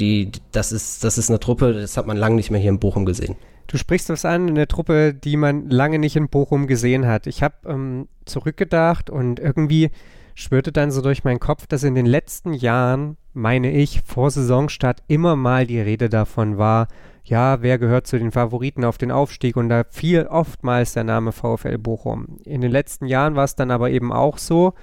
die, 0.00 0.30
das 0.52 0.72
ist, 0.72 1.04
das 1.04 1.18
ist 1.18 1.30
eine 1.30 1.40
Truppe, 1.40 1.72
das 1.72 1.96
hat 1.96 2.06
man 2.06 2.16
lange 2.16 2.36
nicht 2.36 2.50
mehr 2.50 2.60
hier 2.60 2.70
in 2.70 2.78
Bochum 2.78 3.06
gesehen. 3.06 3.36
Du 3.66 3.78
sprichst 3.78 4.10
was 4.10 4.24
an, 4.24 4.48
eine 4.48 4.68
Truppe, 4.68 5.14
die 5.14 5.36
man 5.36 5.70
lange 5.70 5.98
nicht 5.98 6.16
in 6.16 6.28
Bochum 6.28 6.66
gesehen 6.66 7.06
hat. 7.06 7.26
Ich 7.26 7.42
habe 7.42 7.54
ähm, 7.66 8.08
zurückgedacht 8.24 9.08
und 9.08 9.40
irgendwie 9.40 9.90
schwirrte 10.34 10.72
dann 10.72 10.90
so 10.90 11.00
durch 11.00 11.24
meinen 11.24 11.40
Kopf, 11.40 11.66
dass 11.66 11.82
in 11.82 11.94
den 11.94 12.06
letzten 12.06 12.52
Jahren, 12.52 13.16
meine 13.34 13.70
ich, 13.70 14.02
vor 14.02 14.30
Saisonstart 14.30 15.02
immer 15.08 15.36
mal 15.36 15.66
die 15.66 15.80
Rede 15.80 16.08
davon 16.08 16.58
war, 16.58 16.88
ja, 17.24 17.62
wer 17.62 17.78
gehört 17.78 18.06
zu 18.06 18.18
den 18.18 18.30
Favoriten 18.30 18.84
auf 18.84 18.98
den 18.98 19.10
Aufstieg 19.10 19.56
und 19.56 19.68
da 19.68 19.84
fiel 19.88 20.26
oftmals 20.26 20.92
der 20.92 21.04
Name 21.04 21.32
VfL 21.32 21.78
Bochum. 21.78 22.38
In 22.44 22.60
den 22.60 22.70
letzten 22.70 23.06
Jahren 23.06 23.34
war 23.34 23.44
es 23.44 23.56
dann 23.56 23.70
aber 23.70 23.90
eben 23.90 24.12
auch 24.12 24.38
so, 24.38 24.74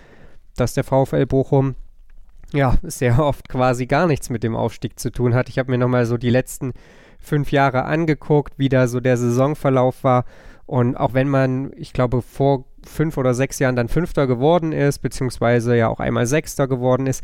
dass 0.56 0.74
der 0.74 0.84
VfL 0.84 1.28
Bochum 1.28 1.76
ja 2.52 2.76
sehr 2.82 3.20
oft 3.20 3.48
quasi 3.48 3.86
gar 3.86 4.08
nichts 4.08 4.30
mit 4.30 4.44
dem 4.44 4.56
Aufstieg 4.56 5.00
zu 5.00 5.12
tun 5.12 5.36
hat. 5.36 5.50
Ich 5.50 5.60
habe 5.60 5.72
mir 5.72 5.78
nochmal 5.78 6.06
so 6.06 6.18
die 6.18 6.30
letzten 6.30 6.74
fünf 7.20 7.52
Jahre 7.52 7.86
angeguckt, 7.86 8.56
wie 8.58 8.70
da 8.70 8.88
so 8.88 9.00
der 9.00 9.18
Saisonverlauf 9.18 10.04
war. 10.04 10.26
Und 10.66 10.96
auch 10.96 11.14
wenn 11.14 11.30
man, 11.30 11.72
ich 11.76 11.94
glaube, 11.94 12.22
vor 12.22 12.66
fünf 12.84 13.18
oder 13.18 13.34
sechs 13.34 13.60
Jahren 13.60 13.76
dann 13.76 13.88
Fünfter 13.88 14.26
geworden 14.26 14.72
ist, 14.72 15.00
beziehungsweise 15.00 15.76
ja 15.76 15.88
auch 15.88 16.00
einmal 16.00 16.26
Sechster 16.26 16.68
geworden 16.68 17.08
ist, 17.08 17.24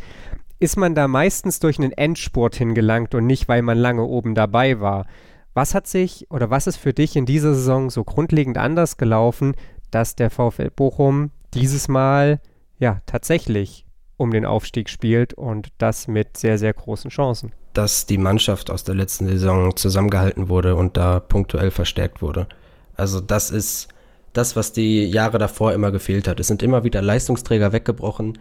ist 0.60 0.78
man 0.78 0.96
da 0.96 1.08
meistens 1.08 1.60
durch 1.60 1.78
einen 1.80 1.92
Endspurt 1.92 2.56
hingelangt 2.56 3.14
und 3.16 3.26
nicht, 3.26 3.48
weil 3.48 3.62
man 3.62 3.78
lange 3.78 4.04
oben 4.04 4.36
dabei 4.36 4.80
war. 4.80 5.06
Was 5.54 5.74
hat 5.74 5.88
sich 5.88 6.28
oder 6.30 6.50
was 6.50 6.68
ist 6.68 6.78
für 6.78 6.94
dich 6.94 7.16
in 7.16 7.26
dieser 7.26 7.54
Saison 7.54 7.90
so 7.90 8.04
grundlegend 8.04 8.58
anders 8.58 8.98
gelaufen, 8.98 9.56
dass 9.92 10.16
der 10.16 10.30
VfL 10.30 10.70
Bochum 10.70 11.32
dieses 11.54 11.88
Mal 11.88 12.40
ja 12.78 13.02
tatsächlich 13.06 13.86
um 14.18 14.32
den 14.32 14.46
Aufstieg 14.46 14.90
spielt 14.90 15.34
und 15.34 15.70
das 15.78 16.08
mit 16.08 16.38
sehr, 16.38 16.58
sehr 16.58 16.74
großen 16.74 17.10
Chancen? 17.10 17.54
Dass 17.74 18.06
die 18.08 18.18
Mannschaft 18.18 18.70
aus 18.72 18.84
der 18.84 18.96
letzten 18.96 19.28
Saison 19.28 19.76
zusammengehalten 19.76 20.50
wurde 20.50 20.76
und 20.76 20.98
da 20.98 21.20
punktuell 21.20 21.72
verstärkt 21.72 22.22
wurde. 22.22 22.48
Also 22.96 23.20
das 23.20 23.52
ist 23.52 23.90
das, 24.34 24.56
was 24.56 24.74
die 24.74 25.06
Jahre 25.06 25.38
davor 25.38 25.74
immer 25.74 25.92
gefehlt 25.92 26.28
hat. 26.28 26.40
Es 26.40 26.48
sind 26.48 26.64
immer 26.64 26.84
wieder 26.84 27.02
Leistungsträger 27.02 27.74
weggebrochen. 27.74 28.38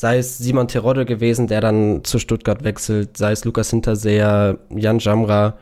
Sei 0.00 0.18
es 0.18 0.38
Simon 0.38 0.68
Terodde 0.68 1.04
gewesen, 1.04 1.48
der 1.48 1.60
dann 1.60 2.04
zu 2.04 2.20
Stuttgart 2.20 2.62
wechselt, 2.62 3.16
sei 3.16 3.32
es 3.32 3.44
Lukas 3.44 3.70
Hinterseher, 3.70 4.56
Jan 4.70 5.00
Jamra. 5.00 5.58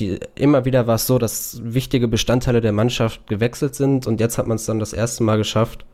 Die, 0.00 0.18
immer 0.34 0.64
wieder 0.64 0.88
war 0.88 0.96
es 0.96 1.06
so, 1.06 1.20
dass 1.20 1.60
wichtige 1.62 2.08
Bestandteile 2.08 2.60
der 2.60 2.72
Mannschaft 2.72 3.28
gewechselt 3.28 3.76
sind 3.76 4.08
und 4.08 4.18
jetzt 4.18 4.38
hat 4.38 4.48
man 4.48 4.56
es 4.56 4.66
dann 4.66 4.80
das 4.80 4.92
erste 4.92 5.22
Mal 5.22 5.38
geschafft, 5.38 5.86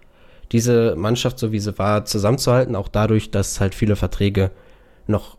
diese 0.52 0.96
Mannschaft, 0.96 1.38
so 1.38 1.52
wie 1.52 1.58
sie 1.58 1.78
war, 1.78 2.06
zusammenzuhalten, 2.06 2.76
auch 2.76 2.88
dadurch, 2.88 3.30
dass 3.30 3.61
halt 3.61 3.75
viele 3.75 3.94
Verträge 3.94 4.52
noch 5.06 5.37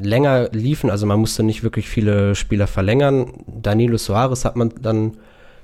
länger 0.00 0.50
liefen. 0.52 0.88
Also 0.88 1.04
man 1.06 1.18
musste 1.18 1.42
nicht 1.42 1.64
wirklich 1.64 1.88
viele 1.88 2.36
Spieler 2.36 2.68
verlängern. 2.68 3.42
Danilo 3.48 3.96
Soares 3.96 4.44
hat 4.44 4.54
man 4.54 4.72
dann 4.80 5.16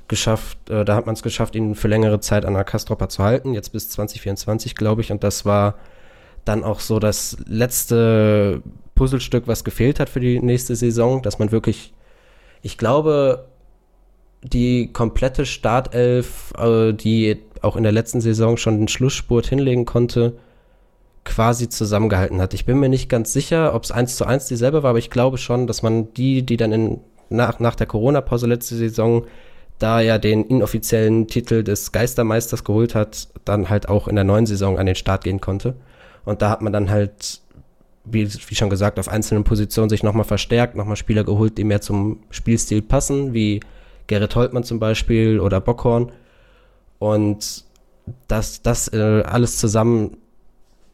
geschafft, 0.09 0.69
äh, 0.69 0.85
da 0.85 0.97
hat 0.97 1.07
man 1.07 1.15
es 1.15 1.23
geschafft, 1.23 1.55
ihn 1.55 1.77
für 1.77 1.87
längere 1.87 2.19
Zeit 2.19 2.45
an 2.45 2.55
der 2.55 2.65
Kastropper 2.65 3.09
zu 3.09 3.23
halten, 3.23 3.55
jetzt 3.55 3.71
bis 3.71 3.89
2024, 3.91 4.75
glaube 4.75 5.01
ich. 5.03 5.13
Und 5.13 5.23
das 5.23 5.45
war 5.45 5.77
dann 6.49 6.65
auch 6.65 6.81
so 6.81 6.99
das 6.99 7.37
letzte 7.47 8.63
Puzzlestück, 8.95 9.47
was 9.47 9.65
gefehlt 9.65 10.01
hat 10.01 10.09
für 10.09 10.21
die 10.21 10.41
nächste 10.41 10.75
Saison, 10.75 11.23
dass 11.23 11.39
man 11.39 11.53
wirklich, 11.53 11.93
ich 12.63 12.79
glaube, 12.79 13.47
die 14.43 14.93
komplette 14.93 15.47
Startelf, 15.47 16.53
äh, 16.59 16.93
die 16.93 17.39
auch 17.63 17.77
in 17.77 17.83
der 17.83 17.93
letzten 17.93 18.21
Saison 18.21 18.57
schon 18.57 18.79
den 18.79 18.89
Schlussspurt 18.89 19.47
hinlegen 19.47 19.85
konnte, 19.85 20.35
quasi 21.25 21.69
zusammengehalten 21.69 22.41
hat. 22.41 22.55
Ich 22.55 22.65
bin 22.65 22.79
mir 22.79 22.89
nicht 22.89 23.09
ganz 23.09 23.33
sicher, 23.33 23.75
ob 23.75 23.85
es 23.85 23.91
eins 23.91 24.17
zu 24.17 24.25
eins 24.25 24.47
dieselbe 24.47 24.83
war, 24.83 24.91
aber 24.91 24.99
ich 24.99 25.11
glaube 25.11 25.39
schon, 25.39 25.67
dass 25.67 25.83
man 25.83 26.13
die, 26.15 26.43
die 26.43 26.57
dann 26.57 26.73
in, 26.73 27.01
nach, 27.29 27.61
nach 27.61 27.75
der 27.75 27.87
Corona-Pause 27.87 28.47
letzte 28.47 28.77
Saison 28.77 29.27
da 29.79 30.01
ja 30.01 30.19
den 30.19 30.45
inoffiziellen 30.45 31.29
Titel 31.29 31.63
des 31.63 31.93
Geistermeisters 31.93 32.65
geholt 32.65 32.95
hat, 32.95 33.29
dann 33.45 33.69
halt 33.69 33.89
auch 33.89 34.09
in 34.09 34.17
der 34.17 34.25
neuen 34.25 34.47
Saison 34.47 34.79
an 34.79 34.87
den 34.87 34.95
Start 34.95 35.25
gehen 35.25 35.41
konnte. 35.41 35.75
Und 36.29 36.43
da 36.43 36.51
hat 36.51 36.61
man 36.61 36.75
dann 36.75 36.91
halt, 36.91 37.41
wie, 38.05 38.31
wie 38.31 38.55
schon 38.55 38.69
gesagt, 38.69 38.99
auf 38.99 39.09
einzelnen 39.09 39.45
Positionen 39.45 39.89
sich 39.89 40.03
nochmal 40.03 40.27
verstärkt, 40.27 40.77
nochmal 40.77 40.97
Spieler 40.97 41.25
geholt, 41.25 41.57
die 41.57 41.65
mehr 41.65 41.81
zum 41.81 42.21
Spielstil 42.29 42.83
passen, 42.83 43.33
wie 43.33 43.61
Gerrit 44.09 44.37
Holtmann 44.37 44.63
zum 44.63 44.79
Beispiel 44.79 45.41
oder 45.41 45.63
Bockhorn. 45.63 46.13
Und 46.99 47.65
das, 48.27 48.61
das 48.61 48.93
äh, 48.93 49.23
alles 49.25 49.57
zusammen 49.57 50.19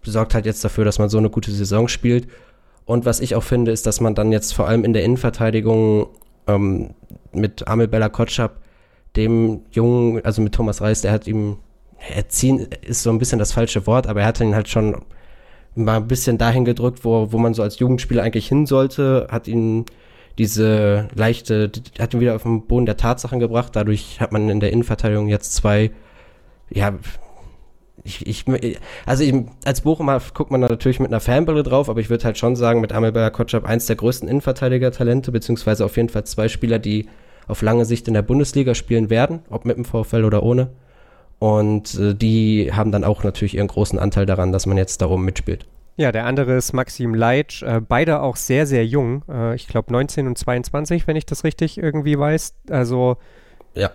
sorgt 0.04 0.34
halt 0.34 0.46
jetzt 0.46 0.64
dafür, 0.64 0.84
dass 0.84 1.00
man 1.00 1.08
so 1.08 1.18
eine 1.18 1.30
gute 1.30 1.50
Saison 1.50 1.88
spielt. 1.88 2.28
Und 2.84 3.04
was 3.04 3.18
ich 3.18 3.34
auch 3.34 3.42
finde, 3.42 3.72
ist, 3.72 3.86
dass 3.86 4.00
man 4.00 4.14
dann 4.14 4.30
jetzt 4.30 4.54
vor 4.54 4.68
allem 4.68 4.84
in 4.84 4.92
der 4.92 5.02
Innenverteidigung 5.02 6.10
ähm, 6.46 6.94
mit 7.32 7.66
Amel 7.66 7.88
Bella 7.88 8.08
Kotschap, 8.08 8.60
dem 9.16 9.62
Jungen, 9.72 10.24
also 10.24 10.40
mit 10.42 10.54
Thomas 10.54 10.80
Reis, 10.80 11.00
der 11.00 11.10
hat 11.10 11.26
ihm, 11.26 11.56
erziehen 12.14 12.68
ist 12.82 13.02
so 13.02 13.10
ein 13.10 13.18
bisschen 13.18 13.40
das 13.40 13.50
falsche 13.50 13.84
Wort, 13.88 14.06
aber 14.06 14.20
er 14.20 14.28
hat 14.28 14.38
ihn 14.38 14.54
halt 14.54 14.68
schon 14.68 15.02
mal 15.74 15.96
ein 15.96 16.08
bisschen 16.08 16.38
dahin 16.38 16.64
gedrückt, 16.64 17.04
wo, 17.04 17.32
wo 17.32 17.38
man 17.38 17.54
so 17.54 17.62
als 17.62 17.78
Jugendspieler 17.78 18.22
eigentlich 18.22 18.48
hin 18.48 18.66
sollte, 18.66 19.26
hat 19.30 19.48
ihn 19.48 19.84
diese 20.38 21.08
leichte, 21.14 21.70
hat 21.98 22.14
ihn 22.14 22.20
wieder 22.20 22.34
auf 22.36 22.42
den 22.42 22.66
Boden 22.66 22.86
der 22.86 22.96
Tatsachen 22.96 23.40
gebracht. 23.40 23.74
Dadurch 23.74 24.20
hat 24.20 24.32
man 24.32 24.48
in 24.48 24.60
der 24.60 24.72
Innenverteidigung 24.72 25.28
jetzt 25.28 25.54
zwei, 25.54 25.90
ja, 26.70 26.94
ich, 28.02 28.26
ich, 28.26 28.44
also 29.06 29.24
ich, 29.24 29.34
als 29.64 29.80
Bochumer 29.80 30.20
guckt 30.34 30.50
man 30.50 30.60
natürlich 30.60 31.00
mit 31.00 31.08
einer 31.08 31.20
Fanbrille 31.20 31.62
drauf, 31.62 31.88
aber 31.88 32.00
ich 32.00 32.10
würde 32.10 32.24
halt 32.24 32.36
schon 32.36 32.54
sagen, 32.54 32.80
mit 32.80 32.92
Amelberger 32.92 33.30
Kotschap 33.30 33.64
eins 33.64 33.86
der 33.86 33.96
größten 33.96 34.28
Innenverteidiger-Talente, 34.28 35.32
beziehungsweise 35.32 35.84
auf 35.84 35.96
jeden 35.96 36.10
Fall 36.10 36.24
zwei 36.24 36.48
Spieler, 36.48 36.78
die 36.78 37.08
auf 37.46 37.62
lange 37.62 37.84
Sicht 37.84 38.06
in 38.08 38.14
der 38.14 38.22
Bundesliga 38.22 38.74
spielen 38.74 39.10
werden, 39.10 39.40
ob 39.48 39.64
mit 39.64 39.76
dem 39.76 39.84
VfL 39.84 40.24
oder 40.24 40.42
ohne. 40.42 40.70
Und 41.44 41.94
äh, 41.98 42.14
die 42.14 42.70
haben 42.72 42.90
dann 42.90 43.04
auch 43.04 43.22
natürlich 43.22 43.56
ihren 43.56 43.66
großen 43.66 43.98
Anteil 43.98 44.24
daran, 44.24 44.50
dass 44.50 44.64
man 44.64 44.78
jetzt 44.78 45.02
darum 45.02 45.26
mitspielt. 45.26 45.66
Ja, 45.98 46.10
der 46.10 46.24
andere 46.24 46.54
ist 46.54 46.72
Maxim 46.72 47.12
Leitsch, 47.12 47.62
äh, 47.62 47.82
beide 47.86 48.22
auch 48.22 48.36
sehr, 48.36 48.66
sehr 48.66 48.86
jung. 48.86 49.24
Äh, 49.28 49.54
ich 49.54 49.68
glaube 49.68 49.92
19 49.92 50.26
und 50.26 50.38
22, 50.38 51.06
wenn 51.06 51.16
ich 51.16 51.26
das 51.26 51.44
richtig 51.44 51.76
irgendwie 51.76 52.18
weiß. 52.18 52.54
Also 52.70 53.18
ja. 53.74 53.90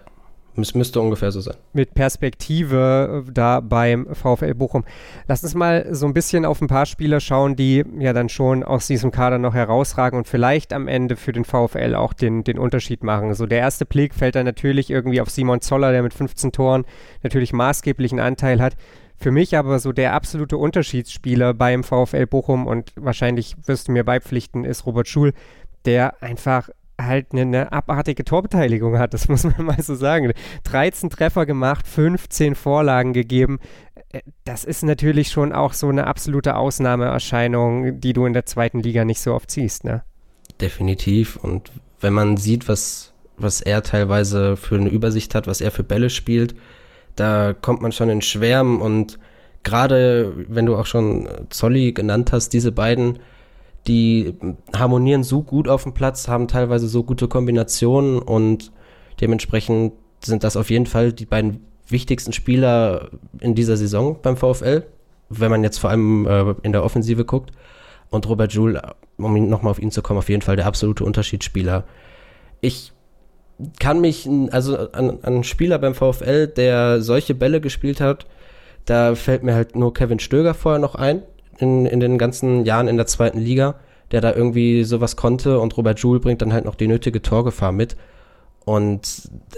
Es 0.57 0.75
müsste 0.75 0.99
ungefähr 0.99 1.31
so 1.31 1.41
sein. 1.41 1.55
Mit 1.73 1.93
Perspektive 1.93 3.23
äh, 3.27 3.31
da 3.31 3.59
beim 3.59 4.07
VfL 4.13 4.53
Bochum. 4.53 4.83
Lass 5.27 5.43
uns 5.43 5.55
mal 5.55 5.87
so 5.91 6.05
ein 6.05 6.13
bisschen 6.13 6.45
auf 6.45 6.61
ein 6.61 6.67
paar 6.67 6.85
Spieler 6.85 7.19
schauen, 7.19 7.55
die 7.55 7.83
ja 7.99 8.13
dann 8.13 8.29
schon 8.29 8.63
aus 8.63 8.87
diesem 8.87 9.11
Kader 9.11 9.37
noch 9.37 9.53
herausragen 9.53 10.17
und 10.17 10.27
vielleicht 10.27 10.73
am 10.73 10.87
Ende 10.87 11.15
für 11.15 11.31
den 11.31 11.45
VfL 11.45 11.95
auch 11.95 12.13
den, 12.13 12.43
den 12.43 12.59
Unterschied 12.59 13.03
machen. 13.03 13.33
So 13.33 13.45
der 13.45 13.59
erste 13.59 13.85
Blick 13.85 14.13
fällt 14.13 14.35
dann 14.35 14.45
natürlich 14.45 14.89
irgendwie 14.89 15.21
auf 15.21 15.29
Simon 15.29 15.61
Zoller, 15.61 15.91
der 15.91 16.03
mit 16.03 16.13
15 16.13 16.51
Toren 16.51 16.85
natürlich 17.23 17.53
maßgeblichen 17.53 18.19
Anteil 18.19 18.61
hat. 18.61 18.75
Für 19.17 19.31
mich 19.31 19.57
aber 19.57 19.79
so 19.79 19.91
der 19.91 20.13
absolute 20.13 20.55
Unterschiedsspieler 20.57 21.53
beim 21.53 21.83
VfL 21.83 22.25
Bochum 22.25 22.67
und 22.67 22.93
wahrscheinlich 22.95 23.55
wirst 23.65 23.89
du 23.89 23.91
mir 23.91 24.05
beipflichten, 24.05 24.63
ist 24.63 24.85
Robert 24.85 25.09
Schul, 25.09 25.33
der 25.85 26.21
einfach 26.23 26.69
halt 26.99 27.27
eine, 27.31 27.41
eine, 27.41 27.71
abartige 27.71 28.23
Torbeteiligung 28.23 28.97
hat, 28.99 29.13
das 29.13 29.27
muss 29.29 29.43
man 29.43 29.65
mal 29.65 29.81
so 29.81 29.95
sagen. 29.95 30.31
13 30.63 31.09
Treffer 31.09 31.45
gemacht, 31.45 31.87
15 31.87 32.55
Vorlagen 32.55 33.13
gegeben. 33.13 33.59
Äh, 34.11 34.21
das 34.45 34.65
ist 34.65 34.83
natürlich 34.83 35.29
schon 35.29 35.53
auch 35.53 35.73
so 35.73 35.89
eine 35.89 36.07
absolute 36.07 36.55
Ausnahmeerscheinung, 36.55 37.99
die 37.99 38.13
du 38.13 38.25
in 38.25 38.33
der 38.33 38.45
zweiten 38.45 38.79
Liga 38.79 39.05
nicht 39.05 39.21
so 39.21 39.33
oft 39.33 39.49
siehst, 39.51 39.83
ne? 39.83 40.03
Definitiv. 40.61 41.37
Und 41.37 41.71
wenn 42.01 42.13
man 42.13 42.37
sieht, 42.37 42.67
was, 42.67 43.13
was 43.37 43.61
er 43.61 43.83
teilweise 43.83 44.57
für 44.57 44.75
eine 44.75 44.89
Übersicht 44.89 45.35
hat, 45.35 45.47
was 45.47 45.61
er 45.61 45.71
für 45.71 45.83
Bälle 45.83 46.09
spielt, 46.09 46.55
da 47.15 47.53
kommt 47.53 47.81
man 47.81 47.91
schon 47.91 48.09
in 48.09 48.21
Schwärmen 48.21 48.81
und 48.81 49.19
gerade 49.63 50.33
wenn 50.47 50.65
du 50.65 50.75
auch 50.75 50.85
schon 50.85 51.27
Zolli 51.49 51.91
genannt 51.91 52.31
hast, 52.31 52.49
diese 52.49 52.71
beiden 52.71 53.19
die 53.89 54.35
harmonieren 54.73 55.23
so 55.23 55.41
gut 55.41 55.67
auf 55.67 55.83
dem 55.83 55.93
Platz, 55.93 56.27
haben 56.27 56.47
teilweise 56.47 56.87
so 56.87 57.03
gute 57.03 57.27
Kombinationen 57.27 58.19
und 58.19 58.71
dementsprechend 59.19 59.93
sind 60.23 60.43
das 60.43 60.55
auf 60.55 60.69
jeden 60.69 60.85
Fall 60.85 61.11
die 61.11 61.25
beiden 61.25 61.65
wichtigsten 61.87 62.31
Spieler 62.31 63.09
in 63.39 63.55
dieser 63.55 63.77
Saison 63.77 64.19
beim 64.21 64.37
VfL, 64.37 64.83
wenn 65.29 65.49
man 65.49 65.63
jetzt 65.63 65.79
vor 65.79 65.89
allem 65.89 66.27
äh, 66.27 66.53
in 66.61 66.71
der 66.71 66.83
Offensive 66.83 67.25
guckt. 67.25 67.51
Und 68.11 68.27
Robert 68.29 68.53
Joule, 68.53 68.95
um 69.17 69.49
nochmal 69.49 69.71
auf 69.71 69.79
ihn 69.79 69.91
zu 69.91 70.01
kommen, 70.03 70.19
auf 70.19 70.29
jeden 70.29 70.41
Fall 70.43 70.55
der 70.55 70.67
absolute 70.67 71.03
Unterschiedsspieler. 71.03 71.83
Ich 72.61 72.91
kann 73.79 74.01
mich, 74.01 74.29
also 74.51 74.77
an, 74.91 75.09
an 75.09 75.23
einen 75.23 75.43
Spieler 75.43 75.79
beim 75.79 75.95
VfL, 75.95 76.47
der 76.47 77.01
solche 77.01 77.33
Bälle 77.33 77.59
gespielt 77.59 78.01
hat, 78.01 78.27
da 78.85 79.15
fällt 79.15 79.43
mir 79.43 79.55
halt 79.55 79.75
nur 79.75 79.93
Kevin 79.93 80.19
Stöger 80.19 80.53
vorher 80.53 80.79
noch 80.79 80.95
ein, 80.95 81.23
in, 81.59 81.85
in 81.85 81.99
den 81.99 82.17
ganzen 82.17 82.65
Jahren 82.65 82.87
in 82.87 82.97
der 82.97 83.07
zweiten 83.07 83.39
Liga, 83.39 83.75
der 84.11 84.21
da 84.21 84.33
irgendwie 84.33 84.83
sowas 84.83 85.15
konnte 85.15 85.59
und 85.59 85.75
Robert 85.77 85.99
Joule 85.99 86.19
bringt 86.19 86.41
dann 86.41 86.53
halt 86.53 86.65
noch 86.65 86.75
die 86.75 86.87
nötige 86.87 87.21
Torgefahr 87.21 87.71
mit. 87.71 87.95
Und 88.65 89.01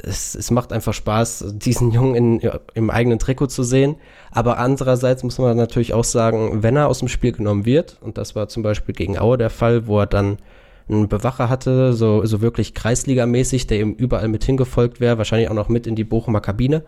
es, 0.03 0.35
es 0.35 0.51
macht 0.51 0.71
einfach 0.71 0.93
Spaß, 0.93 1.55
diesen 1.57 1.91
Jungen 1.93 2.15
in, 2.15 2.51
im 2.73 2.89
eigenen 2.89 3.19
Trikot 3.19 3.47
zu 3.47 3.63
sehen. 3.63 3.97
Aber 4.31 4.57
andererseits 4.57 5.23
muss 5.23 5.37
man 5.37 5.57
natürlich 5.57 5.93
auch 5.93 6.03
sagen, 6.03 6.63
wenn 6.63 6.77
er 6.77 6.87
aus 6.87 6.99
dem 6.99 7.07
Spiel 7.07 7.33
genommen 7.33 7.65
wird, 7.65 7.97
und 8.01 8.17
das 8.17 8.35
war 8.35 8.47
zum 8.47 8.63
Beispiel 8.63 8.95
gegen 8.95 9.19
Aue 9.19 9.37
der 9.37 9.49
Fall, 9.49 9.87
wo 9.87 9.99
er 9.99 10.05
dann 10.05 10.37
einen 10.87 11.07
Bewacher 11.07 11.49
hatte, 11.49 11.93
so, 11.93 12.25
so 12.25 12.41
wirklich 12.41 12.73
Kreisligamäßig, 12.73 13.67
der 13.67 13.79
ihm 13.79 13.93
überall 13.93 14.27
mit 14.27 14.43
hingefolgt 14.43 14.99
wäre, 14.99 15.17
wahrscheinlich 15.17 15.49
auch 15.49 15.55
noch 15.55 15.69
mit 15.69 15.87
in 15.87 15.95
die 15.95 16.03
Bochumer 16.03 16.41
Kabine. 16.41 16.83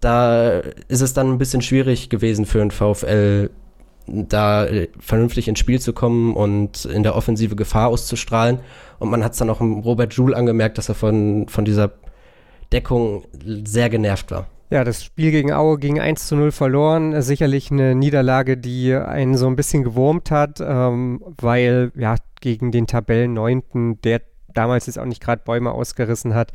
Da 0.00 0.60
ist 0.88 1.00
es 1.00 1.14
dann 1.14 1.30
ein 1.30 1.38
bisschen 1.38 1.62
schwierig 1.62 2.08
gewesen 2.08 2.46
für 2.46 2.60
einen 2.60 2.70
VfL, 2.70 3.50
da 4.06 4.66
äh, 4.66 4.88
vernünftig 4.98 5.48
ins 5.48 5.58
Spiel 5.58 5.80
zu 5.80 5.92
kommen 5.92 6.34
und 6.34 6.84
in 6.84 7.02
der 7.02 7.14
Offensive 7.16 7.56
Gefahr 7.56 7.88
auszustrahlen. 7.88 8.60
Und 8.98 9.10
man 9.10 9.24
hat 9.24 9.32
es 9.32 9.38
dann 9.38 9.50
auch 9.50 9.60
Robert 9.60 10.14
Joule 10.14 10.36
angemerkt, 10.36 10.78
dass 10.78 10.88
er 10.88 10.94
von, 10.94 11.48
von 11.48 11.64
dieser 11.64 11.92
Deckung 12.72 13.24
sehr 13.64 13.90
genervt 13.90 14.30
war. 14.30 14.46
Ja, 14.70 14.84
das 14.84 15.04
Spiel 15.04 15.32
gegen 15.32 15.52
Aue 15.52 15.78
ging 15.78 16.00
1 16.00 16.28
zu 16.28 16.34
0 16.34 16.50
verloren. 16.50 17.20
Sicherlich 17.20 17.70
eine 17.70 17.94
Niederlage, 17.94 18.56
die 18.56 18.94
einen 18.94 19.36
so 19.36 19.46
ein 19.46 19.56
bisschen 19.56 19.84
gewurmt 19.84 20.30
hat, 20.30 20.60
ähm, 20.60 21.22
weil 21.38 21.92
ja 21.94 22.16
gegen 22.40 22.72
den 22.72 22.86
Tabellenneunten, 22.86 24.00
der 24.00 24.22
damals 24.54 24.86
jetzt 24.86 24.98
auch 24.98 25.04
nicht 25.04 25.22
gerade 25.22 25.42
Bäume 25.44 25.72
ausgerissen 25.72 26.34
hat, 26.34 26.52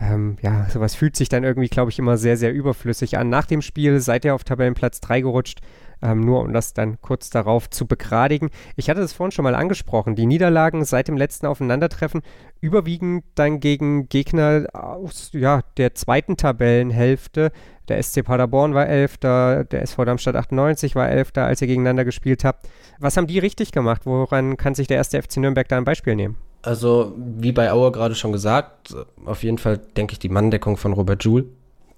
ähm, 0.00 0.36
ja, 0.40 0.66
sowas 0.70 0.94
fühlt 0.94 1.16
sich 1.16 1.28
dann 1.28 1.44
irgendwie, 1.44 1.68
glaube 1.68 1.90
ich, 1.90 1.98
immer 1.98 2.16
sehr, 2.16 2.38
sehr 2.38 2.52
überflüssig 2.52 3.18
an. 3.18 3.28
Nach 3.28 3.44
dem 3.44 3.60
Spiel 3.60 4.00
seid 4.00 4.24
ihr 4.24 4.34
auf 4.34 4.44
Tabellenplatz 4.44 5.00
3 5.00 5.20
gerutscht, 5.20 5.60
ähm, 6.02 6.20
nur 6.20 6.40
um 6.40 6.52
das 6.52 6.74
dann 6.74 7.00
kurz 7.00 7.30
darauf 7.30 7.68
zu 7.70 7.86
begradigen. 7.86 8.50
Ich 8.76 8.90
hatte 8.90 9.00
es 9.00 9.12
vorhin 9.12 9.32
schon 9.32 9.42
mal 9.42 9.54
angesprochen, 9.54 10.14
die 10.14 10.26
Niederlagen 10.26 10.84
seit 10.84 11.08
dem 11.08 11.16
letzten 11.16 11.46
Aufeinandertreffen 11.46 12.22
überwiegend 12.60 13.24
dann 13.34 13.60
gegen 13.60 14.08
Gegner 14.08 14.66
aus 14.72 15.30
ja, 15.32 15.62
der 15.76 15.94
zweiten 15.94 16.36
Tabellenhälfte. 16.36 17.52
Der 17.88 18.02
SC 18.02 18.24
Paderborn 18.24 18.74
war 18.74 18.86
Elfter, 18.86 19.64
der 19.64 19.82
SV 19.82 20.04
Darmstadt 20.04 20.36
98 20.36 20.94
war 20.94 21.08
Elfter, 21.08 21.44
als 21.44 21.60
ihr 21.60 21.66
gegeneinander 21.66 22.04
gespielt 22.04 22.44
habt. 22.44 22.68
Was 23.00 23.16
haben 23.16 23.26
die 23.26 23.38
richtig 23.38 23.72
gemacht? 23.72 24.02
Woran 24.04 24.56
kann 24.56 24.74
sich 24.74 24.86
der 24.86 24.96
erste 24.96 25.20
FC 25.20 25.38
Nürnberg 25.38 25.68
da 25.68 25.76
ein 25.76 25.84
Beispiel 25.84 26.14
nehmen? 26.14 26.36
Also, 26.62 27.14
wie 27.16 27.52
bei 27.52 27.72
Auer 27.72 27.90
gerade 27.90 28.14
schon 28.14 28.32
gesagt, 28.32 28.94
auf 29.24 29.42
jeden 29.42 29.58
Fall 29.58 29.78
denke 29.78 30.12
ich 30.12 30.18
die 30.18 30.28
Manndeckung 30.28 30.76
von 30.76 30.92
Robert 30.92 31.24
Joule. 31.24 31.46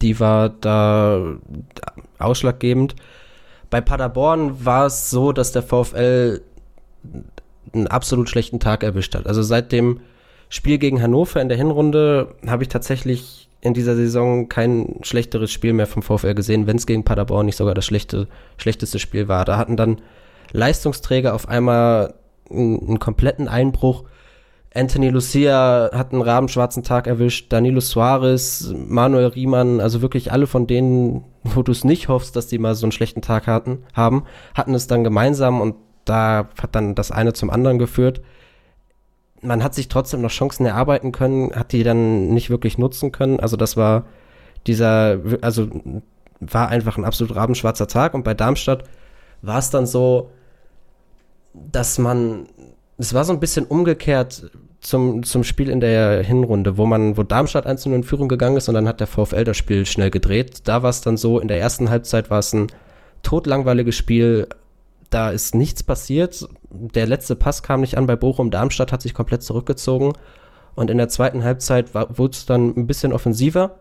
Die 0.01 0.19
war 0.21 0.49
da 0.49 1.37
ausschlaggebend. 2.19 2.95
Bei 3.73 3.81
Paderborn 3.81 4.67
war 4.67 4.85
es 4.85 5.09
so, 5.09 5.33
dass 5.33 5.53
der 5.53 5.63
VfL 5.63 6.43
einen 7.73 7.87
absolut 7.87 8.29
schlechten 8.29 8.61
Tag 8.61 8.83
erwischt 8.83 9.15
hat. 9.15 9.27
Also 9.27 9.43
seit 9.43 9.73
dem 9.73 10.01
Spiel 10.51 10.77
gegen 10.77 11.01
Hannover 11.01 11.41
in 11.41 11.49
der 11.49 11.57
Hinrunde 11.57 12.35
habe 12.47 12.65
ich 12.65 12.69
tatsächlich 12.69 13.49
in 13.63 13.73
dieser 13.73 13.97
Saison 13.97 14.51
kein 14.51 14.97
schlechteres 15.01 15.51
Spiel 15.51 15.73
mehr 15.73 15.87
vom 15.87 16.03
VfL 16.03 16.35
gesehen, 16.35 16.67
wenn 16.67 16.77
es 16.77 16.85
gegen 16.85 17.03
Paderborn 17.03 17.47
nicht 17.47 17.57
sogar 17.57 17.73
das 17.73 17.87
schlechte, 17.87 18.29
schlechteste 18.59 18.99
Spiel 18.99 19.27
war. 19.27 19.47
Da 19.47 19.57
hatten 19.57 19.79
dann 19.79 20.03
Leistungsträger 20.53 21.33
auf 21.33 21.49
einmal 21.49 22.13
einen, 22.51 22.79
einen 22.87 22.99
kompletten 22.99 23.49
Einbruch 23.49 24.05
Anthony 24.75 25.11
Lucia 25.11 25.91
hat 25.93 26.13
einen 26.13 26.23
rabenschwarzen 26.23 26.83
Tag 26.83 27.07
erwischt, 27.07 27.53
Danilo 27.53 27.81
Suarez, 27.81 28.73
Manuel 28.75 29.27
Riemann, 29.27 29.81
also 29.81 30.01
wirklich 30.01 30.33
alle 30.33 30.47
von 30.47 30.67
denen, 30.67 31.25
wo 31.43 31.63
du 31.63 31.73
es 31.73 31.85
nicht 31.85 32.09
hoffst, 32.09 32.37
dass 32.37 32.47
die 32.47 32.59
mal 32.59 32.75
so 32.75 32.87
einen 32.87 32.93
schlechten 32.93 33.23
Tag 33.23 33.47
hatten, 33.47 33.85
haben, 33.93 34.25
hatten 34.55 34.75
es 34.75 34.87
dann 34.87 35.05
gemeinsam 35.05 35.61
und 35.61 35.77
da 36.05 36.49
hat 36.61 36.75
dann 36.75 36.95
das 36.95 37.11
eine 37.11 37.33
zum 37.33 37.51
anderen 37.51 37.79
geführt. 37.79 38.23
Man 39.43 39.63
hat 39.63 39.75
sich 39.75 39.89
trotzdem 39.89 40.23
noch 40.23 40.31
Chancen 40.31 40.65
erarbeiten 40.65 41.13
können, 41.13 41.55
hat 41.55 41.73
die 41.73 41.83
dann 41.83 42.29
nicht 42.29 42.49
wirklich 42.49 42.79
nutzen 42.79 43.13
können. 43.13 43.41
Also 43.41 43.57
das 43.57 43.77
war 43.77 44.07
dieser, 44.67 45.19
also 45.43 45.69
war 46.41 46.69
einfach 46.69 46.97
ein 46.97 47.05
absolut 47.05 47.37
rabenschwarzer 47.37 47.89
Tag 47.89 48.15
und 48.15 48.25
bei 48.25 48.35
Darmstadt 48.35 48.85
war 49.43 49.59
es 49.59 49.71
dann 49.71 49.87
so, 49.87 50.31
dass 51.53 51.99
man 51.99 52.47
es 53.03 53.15
war 53.15 53.25
so 53.25 53.33
ein 53.33 53.41
bisschen 53.41 53.65
umgekehrt 53.65 54.51
zum, 54.81 55.25
zum 55.25 55.43
Spiel 55.43 55.69
in 55.69 55.81
der 55.81 56.23
Hinrunde, 56.23 56.77
wo 56.77 56.87
man, 56.87 57.17
wo 57.17 57.25
Darmstadt 57.25 57.67
1 57.67 57.85
in 57.87 58.05
Führung 58.05 58.29
gegangen 58.29 58.57
ist 58.57 58.69
und 58.69 58.75
dann 58.75 58.87
hat 58.87 59.01
der 59.01 59.09
VfL 59.09 59.43
das 59.43 59.57
Spiel 59.57 59.87
schnell 59.87 60.11
gedreht. 60.11 60.69
Da 60.69 60.85
war 60.85 60.91
es 60.91 61.01
dann 61.01 61.17
so, 61.17 61.41
in 61.41 61.49
der 61.49 61.59
ersten 61.59 61.91
Halbzeit 61.91 62.31
war 62.31 62.39
es 62.39 62.53
ein 62.53 62.69
totlangweiliges 63.25 63.97
Spiel, 63.97 64.47
da 65.11 65.31
ist 65.31 65.57
nichts 65.57 65.83
passiert. 65.83 66.49
Der 66.71 67.07
letzte 67.07 67.35
Pass 67.35 67.65
kam 67.65 67.81
nicht 67.81 67.99
an 67.99 68.07
bei 68.07 68.15
Bochum. 68.15 68.53
Darmstadt 68.53 68.93
hat 68.93 69.03
sich 69.03 69.15
komplett 69.15 69.43
zurückgezogen. 69.43 70.13
Und 70.77 70.89
in 70.89 70.97
der 70.97 71.09
zweiten 71.09 71.43
Halbzeit 71.43 71.95
wurde 71.95 72.33
es 72.33 72.47
dann 72.47 72.69
ein 72.77 72.87
bisschen 72.87 73.13
offensiver. 73.13 73.81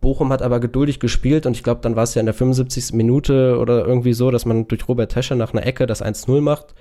Bochum 0.00 0.32
hat 0.32 0.40
aber 0.40 0.60
geduldig 0.60 1.00
gespielt 1.00 1.46
und 1.46 1.56
ich 1.56 1.64
glaube, 1.64 1.80
dann 1.82 1.96
war 1.96 2.04
es 2.04 2.14
ja 2.14 2.20
in 2.20 2.26
der 2.26 2.34
75. 2.34 2.92
Minute 2.92 3.58
oder 3.58 3.84
irgendwie 3.84 4.14
so, 4.14 4.30
dass 4.30 4.46
man 4.46 4.68
durch 4.68 4.88
Robert 4.88 5.12
Tescher 5.12 5.34
nach 5.34 5.52
einer 5.52 5.66
Ecke 5.66 5.86
das 5.86 6.02
1-0 6.02 6.40
macht. 6.40 6.74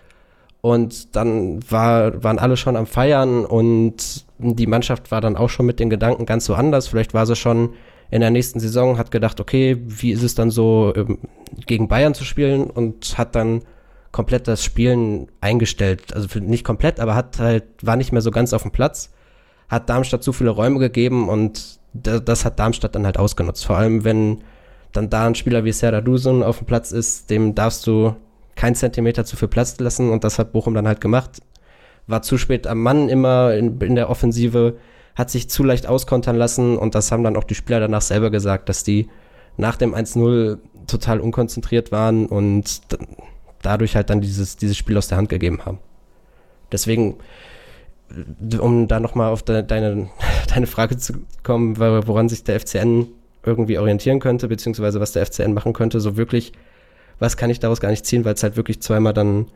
Und 0.66 1.18
dann 1.18 1.60
war, 1.70 2.24
waren 2.24 2.40
alle 2.40 2.56
schon 2.56 2.78
am 2.78 2.86
Feiern 2.86 3.44
und 3.44 4.24
die 4.38 4.66
Mannschaft 4.66 5.12
war 5.12 5.20
dann 5.20 5.36
auch 5.36 5.50
schon 5.50 5.66
mit 5.66 5.78
den 5.78 5.90
Gedanken 5.90 6.26
ganz 6.26 6.46
so 6.46 6.56
anders. 6.56 6.88
Vielleicht 6.88 7.14
war 7.14 7.26
sie 7.26 7.36
schon 7.36 7.74
in 8.12 8.22
der 8.22 8.30
nächsten 8.30 8.62
Saison, 8.62 8.98
hat 8.98 9.12
gedacht, 9.12 9.42
okay, 9.42 9.78
wie 9.86 10.12
ist 10.12 10.24
es 10.24 10.36
dann 10.36 10.52
so, 10.52 10.94
ähm, 10.96 11.18
gegen 11.66 11.90
Bayern 11.90 12.14
zu 12.14 12.24
spielen 12.24 12.70
und 12.70 13.18
hat 13.18 13.36
dann 13.36 13.64
komplett 14.14 14.48
das 14.48 14.64
Spielen 14.64 15.28
eingestellt. 15.42 16.16
Also 16.16 16.40
nicht 16.40 16.64
komplett, 16.64 17.02
aber 17.02 17.14
hat 17.14 17.40
halt, 17.40 17.66
war 17.82 17.98
nicht 17.98 18.14
mehr 18.14 18.22
so 18.22 18.32
ganz 18.32 18.54
auf 18.54 18.62
dem 18.62 18.72
Platz, 18.72 19.12
hat 19.68 19.90
Darmstadt 19.90 20.24
zu 20.24 20.32
viele 20.32 20.52
Räume 20.52 20.80
gegeben 20.80 21.28
und 21.28 21.82
das 21.92 22.46
hat 22.46 22.58
Darmstadt 22.58 22.96
dann 22.96 23.06
halt 23.06 23.20
ausgenutzt. 23.20 23.66
Vor 23.66 23.76
allem, 23.76 24.06
wenn 24.06 24.46
dann 24.94 25.10
da 25.10 25.28
ein 25.28 25.36
Spieler 25.36 25.66
wie 25.66 25.74
Serdar 25.74 26.02
Dusun 26.02 26.42
auf 26.42 26.60
dem 26.60 26.68
Platz 26.68 26.94
ist, 26.94 27.30
dem 27.30 27.54
darfst 27.54 27.86
du 27.86 28.16
kein 28.56 28.76
Zentimeter 28.76 29.26
zu 29.26 29.36
viel 29.36 29.48
Platz 29.48 29.80
lassen 29.80 30.10
und 30.10 30.24
das 30.24 30.40
hat 30.40 30.52
Bochum 30.52 30.74
dann 30.74 30.88
halt 30.88 31.02
gemacht. 31.02 31.42
War 32.08 32.22
zu 32.22 32.38
spät 32.38 32.68
am 32.68 32.82
Mann 32.82 33.10
immer 33.10 33.54
in, 33.56 33.80
in 33.82 33.96
der 33.96 34.10
Offensive, 34.10 34.78
hat 35.16 35.30
sich 35.30 35.50
zu 35.50 35.64
leicht 35.64 35.88
auskontern 35.88 36.36
lassen 36.36 36.78
und 36.78 36.96
das 36.96 37.12
haben 37.12 37.24
dann 37.24 37.38
auch 37.38 37.44
die 37.44 37.56
Spieler 37.56 37.80
danach 37.80 38.02
selber 38.02 38.30
gesagt, 38.30 38.70
dass 38.70 38.84
die 38.84 39.10
nach 39.58 39.76
dem 39.76 39.94
1-0 39.94 40.58
total 40.88 41.20
unkonzentriert 41.20 41.92
waren 41.92 42.26
und 42.26 42.82
dadurch 43.62 43.96
halt 43.96 44.10
dann 44.10 44.22
dieses, 44.22 44.58
dieses 44.58 44.78
Spiel 44.78 44.98
aus 44.98 45.08
der 45.08 45.18
Hand 45.18 45.30
gegeben 45.30 45.66
haben. 45.66 45.80
Deswegen, 46.72 47.18
um 48.60 48.88
da 48.88 49.00
nochmal 49.00 49.32
auf 49.32 49.44
de, 49.44 49.64
deine, 49.64 50.10
deine 50.54 50.68
Frage 50.68 50.98
zu 50.98 51.14
kommen, 51.44 51.78
woran 51.78 52.30
sich 52.30 52.44
der 52.44 52.60
FCN 52.60 53.08
irgendwie 53.46 53.78
orientieren 53.78 54.20
könnte, 54.20 54.48
beziehungsweise 54.48 55.00
was 55.00 55.12
der 55.12 55.26
FCN 55.26 55.54
machen 55.54 55.74
könnte, 55.74 56.00
so 56.00 56.18
wirklich 56.18 56.54
was 57.24 57.38
kann 57.38 57.50
ich 57.50 57.60
daraus 57.60 57.80
gar 57.80 57.90
nicht 57.90 58.06
ziehen, 58.06 58.26
weil 58.26 58.34
es 58.34 58.44
halt 58.44 58.58
wirklich 58.58 58.82
zweimal 58.82 59.14
dann 59.14 59.48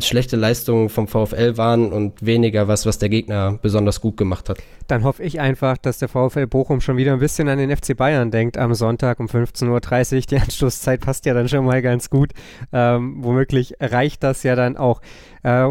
schlechte 0.00 0.36
Leistungen 0.36 0.88
vom 0.88 1.06
VfL 1.06 1.58
waren 1.58 1.92
und 1.92 2.24
weniger 2.24 2.68
was, 2.68 2.86
was 2.86 2.98
der 2.98 3.10
Gegner 3.10 3.58
besonders 3.60 4.00
gut 4.00 4.16
gemacht 4.16 4.48
hat. 4.48 4.56
Dann 4.86 5.04
hoffe 5.04 5.22
ich 5.22 5.40
einfach, 5.40 5.76
dass 5.76 5.98
der 5.98 6.08
VfL 6.08 6.46
Bochum 6.46 6.80
schon 6.80 6.96
wieder 6.96 7.12
ein 7.12 7.18
bisschen 7.18 7.50
an 7.50 7.58
den 7.58 7.74
FC 7.74 7.94
Bayern 7.94 8.30
denkt 8.30 8.56
am 8.56 8.72
Sonntag 8.72 9.20
um 9.20 9.26
15.30 9.26 10.14
Uhr. 10.14 10.20
Die 10.22 10.36
Anstoßzeit 10.38 11.02
passt 11.02 11.26
ja 11.26 11.34
dann 11.34 11.48
schon 11.48 11.66
mal 11.66 11.82
ganz 11.82 12.08
gut. 12.08 12.32
Ähm, 12.72 13.16
womöglich 13.22 13.74
reicht 13.78 14.22
das 14.22 14.42
ja 14.42 14.56
dann 14.56 14.78
auch. 14.78 15.02
Äh, 15.42 15.66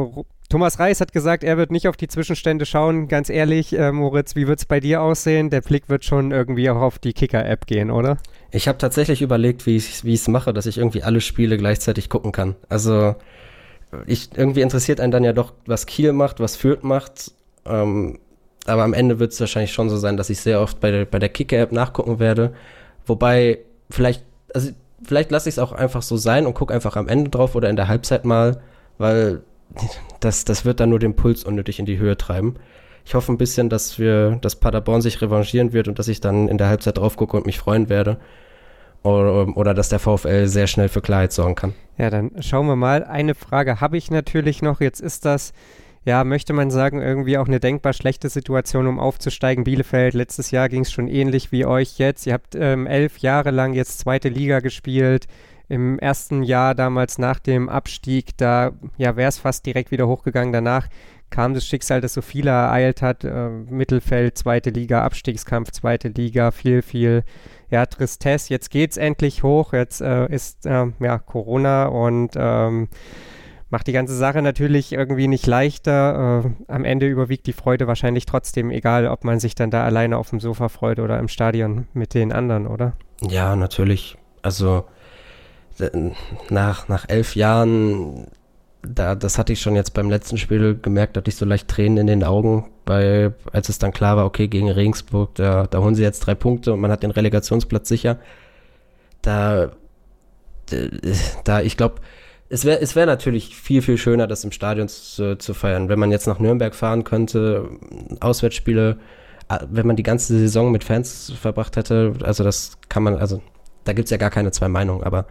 Thomas 0.53 0.77
Reis 0.77 1.01
hat 1.01 1.13
gesagt, 1.13 1.43
er 1.43 1.57
wird 1.57 1.71
nicht 1.71 1.87
auf 1.87 1.97
die 1.97 2.07
Zwischenstände 2.07 2.67
schauen. 2.67 3.07
Ganz 3.07 3.31
ehrlich, 3.31 3.75
äh, 3.75 3.91
Moritz, 3.91 4.35
wie 4.35 4.45
wird 4.45 4.59
es 4.59 4.65
bei 4.65 4.79
dir 4.79 5.01
aussehen? 5.01 5.49
Der 5.49 5.61
Blick 5.61 5.89
wird 5.89 6.05
schon 6.05 6.29
irgendwie 6.29 6.69
auch 6.69 6.79
auf 6.79 6.99
die 6.99 7.13
Kicker-App 7.13 7.65
gehen, 7.65 7.89
oder? 7.89 8.19
Ich 8.51 8.67
habe 8.67 8.77
tatsächlich 8.77 9.23
überlegt, 9.23 9.65
wie 9.65 9.77
ich 9.77 10.03
es 10.03 10.27
mache, 10.27 10.53
dass 10.53 10.67
ich 10.67 10.77
irgendwie 10.77 11.01
alle 11.01 11.21
Spiele 11.21 11.57
gleichzeitig 11.57 12.07
gucken 12.07 12.31
kann. 12.31 12.53
Also 12.69 13.15
ich, 14.05 14.29
irgendwie 14.37 14.61
interessiert 14.61 14.99
einen 14.99 15.11
dann 15.11 15.23
ja 15.23 15.33
doch, 15.33 15.53
was 15.65 15.87
Kiel 15.87 16.13
macht, 16.13 16.39
was 16.39 16.55
Fürth 16.55 16.83
macht. 16.83 17.31
Ähm, 17.65 18.19
aber 18.67 18.83
am 18.83 18.93
Ende 18.93 19.17
wird 19.17 19.31
es 19.31 19.39
wahrscheinlich 19.39 19.73
schon 19.73 19.89
so 19.89 19.97
sein, 19.97 20.17
dass 20.17 20.29
ich 20.29 20.39
sehr 20.39 20.61
oft 20.61 20.79
bei 20.79 20.91
der, 20.91 21.05
bei 21.05 21.17
der 21.17 21.29
Kicker-App 21.29 21.71
nachgucken 21.71 22.19
werde. 22.19 22.53
Wobei, 23.07 23.57
vielleicht, 23.89 24.23
also 24.53 24.69
vielleicht 25.03 25.31
lasse 25.31 25.49
ich 25.49 25.55
es 25.55 25.59
auch 25.59 25.71
einfach 25.71 26.03
so 26.03 26.15
sein 26.15 26.45
und 26.45 26.53
gucke 26.53 26.75
einfach 26.75 26.95
am 26.95 27.07
Ende 27.07 27.31
drauf 27.31 27.55
oder 27.55 27.71
in 27.71 27.75
der 27.75 27.87
Halbzeit 27.87 28.23
mal, 28.23 28.61
weil 28.99 29.41
das, 30.19 30.45
das 30.45 30.65
wird 30.65 30.79
dann 30.79 30.89
nur 30.89 30.99
den 30.99 31.15
Puls 31.15 31.43
unnötig 31.43 31.79
in 31.79 31.85
die 31.85 31.97
Höhe 31.97 32.17
treiben. 32.17 32.55
Ich 33.05 33.15
hoffe 33.15 33.31
ein 33.31 33.37
bisschen, 33.37 33.69
dass 33.69 33.99
wir, 33.99 34.37
dass 34.41 34.55
Paderborn 34.55 35.01
sich 35.01 35.21
revanchieren 35.21 35.73
wird 35.73 35.87
und 35.87 35.99
dass 35.99 36.07
ich 36.07 36.21
dann 36.21 36.47
in 36.47 36.57
der 36.57 36.69
Halbzeit 36.69 36.97
drauf 36.97 37.17
gucke 37.17 37.35
und 37.35 37.45
mich 37.45 37.57
freuen 37.57 37.89
werde. 37.89 38.17
Oder, 39.03 39.57
oder 39.57 39.73
dass 39.73 39.89
der 39.89 39.99
VfL 39.99 40.47
sehr 40.47 40.67
schnell 40.67 40.87
für 40.87 41.01
Klarheit 41.01 41.33
sorgen 41.33 41.55
kann. 41.55 41.73
Ja, 41.97 42.09
dann 42.09 42.31
schauen 42.39 42.67
wir 42.67 42.77
mal. 42.77 43.03
Eine 43.03 43.35
Frage 43.35 43.81
habe 43.81 43.97
ich 43.97 44.09
natürlich 44.09 44.61
noch. 44.61 44.79
Jetzt 44.79 45.01
ist 45.01 45.25
das, 45.25 45.51
ja, 46.05 46.23
möchte 46.23 46.53
man 46.53 46.71
sagen, 46.71 47.01
irgendwie 47.01 47.37
auch 47.37 47.47
eine 47.47 47.59
denkbar 47.59 47.91
schlechte 47.91 48.29
Situation, 48.29 48.87
um 48.87 48.99
aufzusteigen. 48.99 49.65
Bielefeld, 49.65 50.13
letztes 50.13 50.51
Jahr 50.51 50.69
ging 50.69 50.83
es 50.83 50.91
schon 50.93 51.09
ähnlich 51.09 51.51
wie 51.51 51.65
euch 51.65 51.97
jetzt. 51.97 52.25
Ihr 52.25 52.31
habt 52.31 52.55
ähm, 52.55 52.87
elf 52.87 53.17
Jahre 53.17 53.51
lang 53.51 53.73
jetzt 53.73 53.99
zweite 53.99 54.29
Liga 54.29 54.61
gespielt 54.61 55.27
im 55.69 55.99
ersten 55.99 56.43
Jahr 56.43 56.75
damals 56.75 57.17
nach 57.17 57.39
dem 57.39 57.69
Abstieg, 57.69 58.37
da 58.37 58.71
ja, 58.97 59.15
wäre 59.15 59.29
es 59.29 59.39
fast 59.39 59.65
direkt 59.65 59.91
wieder 59.91 60.07
hochgegangen. 60.07 60.53
Danach 60.53 60.87
kam 61.29 61.53
das 61.53 61.65
Schicksal, 61.65 61.99
das 61.99 62.13
so 62.13 62.21
viele 62.21 62.51
ereilt 62.51 63.01
hat. 63.01 63.23
Äh, 63.23 63.49
Mittelfeld, 63.49 64.37
zweite 64.37 64.69
Liga, 64.69 65.03
Abstiegskampf, 65.03 65.71
zweite 65.71 66.09
Liga, 66.09 66.51
viel, 66.51 66.81
viel 66.81 67.23
ja, 67.71 67.85
Tristesse. 67.85 68.49
Jetzt 68.51 68.69
geht 68.69 68.91
es 68.91 68.97
endlich 68.97 69.41
hoch. 69.41 69.73
Jetzt 69.73 70.01
äh, 70.01 70.27
ist 70.27 70.65
äh, 70.65 70.85
ja, 70.99 71.17
Corona 71.17 71.85
und 71.85 72.33
ähm, 72.35 72.87
macht 73.71 73.87
die 73.87 73.93
ganze 73.93 74.15
Sache 74.15 74.43
natürlich 74.43 74.93
irgendwie 74.93 75.27
nicht 75.27 75.47
leichter. 75.47 76.43
Äh, 76.45 76.71
am 76.71 76.85
Ende 76.85 77.07
überwiegt 77.07 77.47
die 77.47 77.53
Freude 77.53 77.87
wahrscheinlich 77.87 78.27
trotzdem, 78.27 78.69
egal 78.69 79.07
ob 79.07 79.23
man 79.23 79.39
sich 79.39 79.55
dann 79.55 79.71
da 79.71 79.83
alleine 79.83 80.19
auf 80.19 80.29
dem 80.29 80.39
Sofa 80.39 80.69
freut 80.69 80.99
oder 80.99 81.17
im 81.17 81.27
Stadion 81.27 81.87
mit 81.93 82.13
den 82.13 82.31
anderen, 82.31 82.67
oder? 82.67 82.93
Ja, 83.21 83.55
natürlich. 83.55 84.17
Also 84.43 84.85
nach, 86.49 86.87
nach 86.87 87.05
elf 87.09 87.35
Jahren, 87.35 88.27
da, 88.81 89.15
das 89.15 89.37
hatte 89.37 89.53
ich 89.53 89.61
schon 89.61 89.75
jetzt 89.75 89.93
beim 89.93 90.09
letzten 90.09 90.37
Spiel 90.37 90.77
gemerkt, 90.79 91.17
hatte 91.17 91.29
ich 91.29 91.35
so 91.35 91.45
leicht 91.45 91.67
Tränen 91.67 91.97
in 91.97 92.07
den 92.07 92.23
Augen, 92.23 92.69
bei, 92.85 93.31
als 93.51 93.69
es 93.69 93.79
dann 93.79 93.93
klar 93.93 94.17
war, 94.17 94.25
okay, 94.25 94.47
gegen 94.47 94.69
Regensburg, 94.69 95.35
da, 95.35 95.67
da 95.67 95.79
holen 95.79 95.95
sie 95.95 96.03
jetzt 96.03 96.21
drei 96.21 96.35
Punkte 96.35 96.73
und 96.73 96.79
man 96.79 96.91
hat 96.91 97.03
den 97.03 97.11
Relegationsplatz 97.11 97.87
sicher. 97.87 98.19
Da, 99.21 99.71
da, 101.43 101.61
ich 101.61 101.77
glaube, 101.77 101.95
es 102.49 102.65
wäre 102.65 102.81
es 102.81 102.95
wär 102.95 103.05
natürlich 103.05 103.55
viel, 103.55 103.81
viel 103.81 103.97
schöner, 103.97 104.27
das 104.27 104.43
im 104.43 104.51
Stadion 104.51 104.87
zu, 104.87 105.37
zu 105.37 105.53
feiern. 105.53 105.89
Wenn 105.89 105.97
man 105.97 106.11
jetzt 106.11 106.27
nach 106.27 106.39
Nürnberg 106.39 106.75
fahren 106.75 107.03
könnte, 107.03 107.69
Auswärtsspiele, 108.19 108.97
wenn 109.69 109.87
man 109.87 109.95
die 109.95 110.03
ganze 110.03 110.37
Saison 110.37 110.71
mit 110.71 110.83
Fans 110.83 111.33
verbracht 111.39 111.77
hätte, 111.77 112.13
also 112.23 112.43
das 112.43 112.77
kann 112.89 113.03
man, 113.03 113.15
also 113.15 113.41
da 113.85 113.93
gibt 113.93 114.05
es 114.05 114.11
ja 114.11 114.17
gar 114.17 114.29
keine 114.29 114.51
zwei 114.51 114.67
Meinungen, 114.67 115.03
aber 115.03 115.25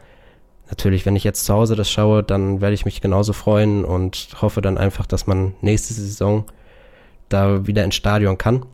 natürlich, 0.73 1.05
wenn 1.05 1.17
ich 1.17 1.23
jetzt 1.23 1.45
zu 1.45 1.53
Hause 1.53 1.77
das 1.77 1.91
schaue, 1.91 2.23
dann 2.23 2.63
werde 2.63 2.73
ich 2.73 2.87
mich 2.87 3.03
genauso 3.03 3.35
freuen 3.35 3.85
und 3.85 4.29
hoffe 4.41 4.63
dann 4.63 4.79
einfach, 4.79 5.07
dass 5.07 5.27
man 5.27 5.55
nächste 5.61 5.93
Saison 5.93 6.47
da 7.29 7.67
wieder 7.67 7.85
ins 7.85 7.95
Stadion 7.95 8.39
kann 8.39 8.65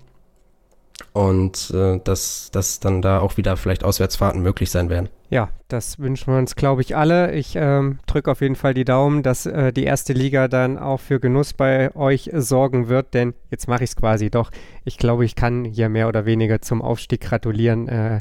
und 1.12 1.72
äh, 1.74 1.98
dass, 2.04 2.50
dass 2.52 2.78
dann 2.78 3.02
da 3.02 3.18
auch 3.18 3.36
wieder 3.36 3.56
vielleicht 3.56 3.82
Auswärtsfahrten 3.82 4.40
möglich 4.40 4.70
sein 4.70 4.90
werden. 4.90 5.08
Ja, 5.28 5.48
das 5.66 5.98
wünschen 5.98 6.32
wir 6.32 6.38
uns, 6.38 6.54
glaube 6.54 6.82
ich, 6.82 6.94
alle. 6.96 7.32
Ich 7.32 7.56
ähm, 7.56 7.98
drücke 8.06 8.30
auf 8.30 8.42
jeden 8.42 8.54
Fall 8.54 8.74
die 8.74 8.84
Daumen, 8.84 9.24
dass 9.24 9.44
äh, 9.44 9.72
die 9.72 9.84
erste 9.84 10.12
Liga 10.12 10.46
dann 10.46 10.78
auch 10.78 11.00
für 11.00 11.18
Genuss 11.18 11.52
bei 11.52 11.94
euch 11.96 12.30
sorgen 12.32 12.88
wird, 12.88 13.12
denn 13.12 13.34
jetzt 13.50 13.66
mache 13.66 13.82
ich 13.82 13.90
es 13.90 13.96
quasi 13.96 14.30
doch. 14.30 14.52
Ich 14.84 14.98
glaube, 14.98 15.24
ich 15.24 15.34
kann 15.34 15.64
hier 15.64 15.88
mehr 15.88 16.06
oder 16.06 16.26
weniger 16.26 16.62
zum 16.62 16.80
Aufstieg 16.80 17.22
gratulieren, 17.22 17.88
äh, 17.88 18.20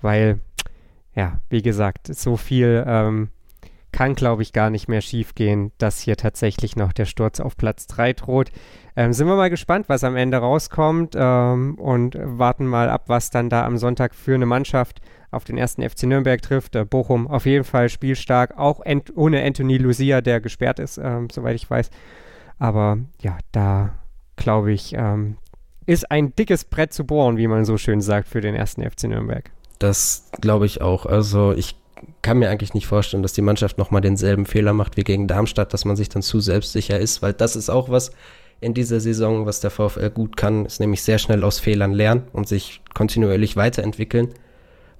weil 0.00 0.38
ja, 1.16 1.40
wie 1.48 1.62
gesagt, 1.62 2.14
so 2.14 2.36
viel 2.36 2.84
ähm, 2.86 3.30
kann, 3.90 4.14
glaube 4.14 4.42
ich, 4.42 4.52
gar 4.52 4.68
nicht 4.68 4.88
mehr 4.88 5.00
schief 5.00 5.34
gehen, 5.34 5.72
dass 5.78 6.00
hier 6.00 6.16
tatsächlich 6.16 6.76
noch 6.76 6.92
der 6.92 7.06
Sturz 7.06 7.40
auf 7.40 7.56
Platz 7.56 7.86
3 7.86 8.12
droht. 8.12 8.50
Ähm, 8.94 9.14
sind 9.14 9.26
wir 9.26 9.36
mal 9.36 9.48
gespannt, 9.48 9.88
was 9.88 10.04
am 10.04 10.16
Ende 10.16 10.36
rauskommt 10.36 11.14
ähm, 11.18 11.76
und 11.76 12.18
warten 12.20 12.66
mal 12.66 12.90
ab, 12.90 13.04
was 13.06 13.30
dann 13.30 13.48
da 13.48 13.64
am 13.64 13.78
Sonntag 13.78 14.14
für 14.14 14.34
eine 14.34 14.44
Mannschaft 14.44 15.00
auf 15.30 15.44
den 15.44 15.56
ersten 15.56 15.88
FC 15.88 16.02
Nürnberg 16.02 16.42
trifft. 16.42 16.76
Äh, 16.76 16.84
Bochum 16.84 17.26
auf 17.26 17.46
jeden 17.46 17.64
Fall 17.64 17.88
spielstark, 17.88 18.58
auch 18.58 18.80
ent 18.80 19.16
ohne 19.16 19.42
Anthony 19.42 19.78
Lucia, 19.78 20.20
der 20.20 20.42
gesperrt 20.42 20.78
ist, 20.78 20.98
ähm, 20.98 21.28
soweit 21.30 21.56
ich 21.56 21.68
weiß. 21.68 21.90
Aber 22.58 22.98
ja, 23.22 23.38
da 23.52 23.94
glaube 24.36 24.72
ich, 24.72 24.94
ähm, 24.94 25.38
ist 25.86 26.10
ein 26.10 26.34
dickes 26.34 26.64
Brett 26.64 26.92
zu 26.92 27.06
bohren, 27.06 27.38
wie 27.38 27.48
man 27.48 27.64
so 27.64 27.78
schön 27.78 28.02
sagt, 28.02 28.28
für 28.28 28.42
den 28.42 28.54
ersten 28.54 28.82
FC 28.82 29.04
Nürnberg. 29.04 29.50
Das 29.78 30.28
glaube 30.40 30.66
ich 30.66 30.80
auch. 30.80 31.06
Also 31.06 31.52
ich 31.52 31.76
kann 32.22 32.38
mir 32.38 32.50
eigentlich 32.50 32.74
nicht 32.74 32.86
vorstellen, 32.86 33.22
dass 33.22 33.32
die 33.32 33.42
Mannschaft 33.42 33.78
nochmal 33.78 34.00
denselben 34.00 34.46
Fehler 34.46 34.72
macht 34.72 34.96
wie 34.96 35.04
gegen 35.04 35.28
Darmstadt, 35.28 35.72
dass 35.72 35.84
man 35.84 35.96
sich 35.96 36.08
dann 36.08 36.22
zu 36.22 36.40
selbstsicher 36.40 36.98
ist, 36.98 37.22
weil 37.22 37.32
das 37.32 37.56
ist 37.56 37.70
auch 37.70 37.88
was 37.88 38.12
in 38.60 38.74
dieser 38.74 39.00
Saison, 39.00 39.46
was 39.46 39.60
der 39.60 39.70
VfL 39.70 40.10
gut 40.10 40.36
kann, 40.36 40.64
ist 40.64 40.80
nämlich 40.80 41.02
sehr 41.02 41.18
schnell 41.18 41.44
aus 41.44 41.58
Fehlern 41.58 41.92
lernen 41.92 42.22
und 42.32 42.48
sich 42.48 42.80
kontinuierlich 42.94 43.56
weiterentwickeln. 43.56 44.30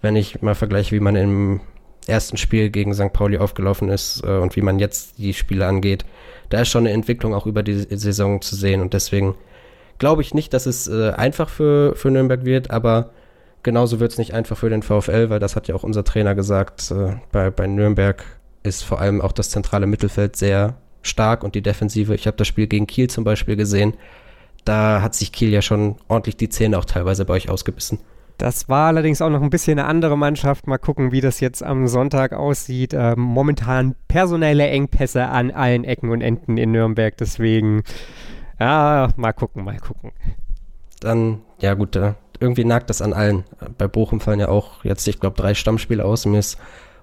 Wenn 0.03 0.15
ich 0.15 0.43
mal 0.43 0.55
vergleiche, 0.55 0.95
wie 0.95 1.01
man 1.01 1.17
im 1.17 1.61
ersten 2.07 2.37
Spiel 2.37 2.71
gegen 2.71 2.95
St. 2.95 3.13
Pauli 3.13 3.39
aufgelaufen 3.39 3.89
ist 3.89 4.23
äh, 4.25 4.37
und 4.37 4.57
wie 4.57 4.63
man 4.63 4.79
jetzt 4.79 5.19
die 5.19 5.35
Spiele 5.35 5.67
angeht, 5.67 6.05
da 6.51 6.61
ist 6.61 6.69
schon 6.69 6.87
eine 6.87 6.95
Entwicklung 6.95 7.35
auch 7.35 7.47
über 7.47 7.63
die 7.63 7.75
Saison 7.97 8.41
zu 8.41 8.55
sehen 8.55 8.81
und 8.81 8.93
deswegen 8.93 9.35
glaube 9.99 10.23
ich 10.23 10.35
nicht, 10.35 10.53
dass 10.53 10.67
es 10.67 10.87
äh, 10.87 11.11
einfach 11.17 11.49
für, 11.49 11.97
für 11.97 12.11
Nürnberg 12.11 12.45
wird, 12.45 12.71
aber 12.71 13.11
genauso 13.67 13.99
wird 14.01 14.13
es 14.13 14.19
nicht 14.19 14.33
einfach 14.33 14.57
für 14.57 14.71
den 14.71 14.83
VfL, 14.83 15.29
weil 15.29 15.41
das 15.41 15.57
hat 15.57 15.67
ja 15.69 15.75
auch 15.75 15.83
unser 15.83 16.05
Trainer 16.05 16.35
gesagt, 16.35 16.91
äh, 16.93 17.17
bei, 17.33 17.51
bei 17.51 17.67
Nürnberg 17.67 18.25
ist 18.63 18.85
vor 18.85 19.01
allem 19.01 19.21
auch 19.21 19.33
das 19.33 19.51
zentrale 19.51 19.87
Mittelfeld 19.87 20.37
sehr 20.37 20.77
stark 21.03 21.43
und 21.45 21.55
die 21.57 21.63
Defensive. 21.63 22.15
Ich 22.15 22.27
habe 22.27 22.37
das 22.37 22.47
Spiel 22.47 22.69
gegen 22.69 22.87
Kiel 22.87 23.11
zum 23.11 23.25
Beispiel 23.25 23.57
gesehen. 23.57 23.95
Da 24.65 25.03
hat 25.03 25.15
sich 25.15 25.33
Kiel 25.33 25.51
ja 25.51 25.63
schon 25.63 25.97
ordentlich 26.09 26.37
die 26.37 26.49
Zähne 26.49 26.79
auch 26.79 26.85
teilweise 26.85 27.25
bei 27.25 27.35
euch 27.35 27.51
ausgebissen. 27.51 27.99
Das 28.39 28.69
war 28.69 28.87
allerdings 28.87 29.21
auch 29.21 29.31
noch 29.31 29.43
ein 29.43 29.51
bisschen 29.51 29.81
eine 29.81 29.89
andere 29.89 30.17
Mannschaft. 30.17 30.69
Mal 30.69 30.79
gucken, 30.79 31.11
wie 31.11 31.21
das 31.21 31.41
jetzt 31.41 31.63
am 31.63 31.89
Sonntag 31.89 32.35
aussieht. 32.35 32.95
Ähm, 32.95 33.21
momentan 33.21 33.97
personelle 34.07 34.69
Engpässe 34.69 35.27
an 35.27 35.51
allen 35.51 35.83
Ecken 35.83 36.11
und 36.11 36.21
Enden 36.21 36.57
in 36.57 36.71
Nürnberg. 36.71 37.17
Deswegen, 37.17 37.83
ja, 38.61 39.09
mal 39.17 39.33
gucken, 39.33 39.65
mal 39.65 39.79
gucken. 39.79 40.13
Dann, 41.01 41.41
ja 41.61 41.75
gut, 41.75 41.97
äh, 41.97 42.15
irgendwie 42.41 42.65
nagt 42.65 42.91
das 42.91 43.03
an 43.03 43.13
allen. 43.13 43.45
Bei 43.79 43.89
Bochum 43.89 44.21
fallen 44.21 44.41
ja 44.41 44.49
auch 44.49 44.85
jetzt, 44.85 45.07
ich 45.09 45.21
glaube, 45.21 45.37
drei 45.37 45.55
Stammspiele 45.55 46.05
aus. 46.05 46.27
Mir 46.27 46.39
ist 46.39 46.59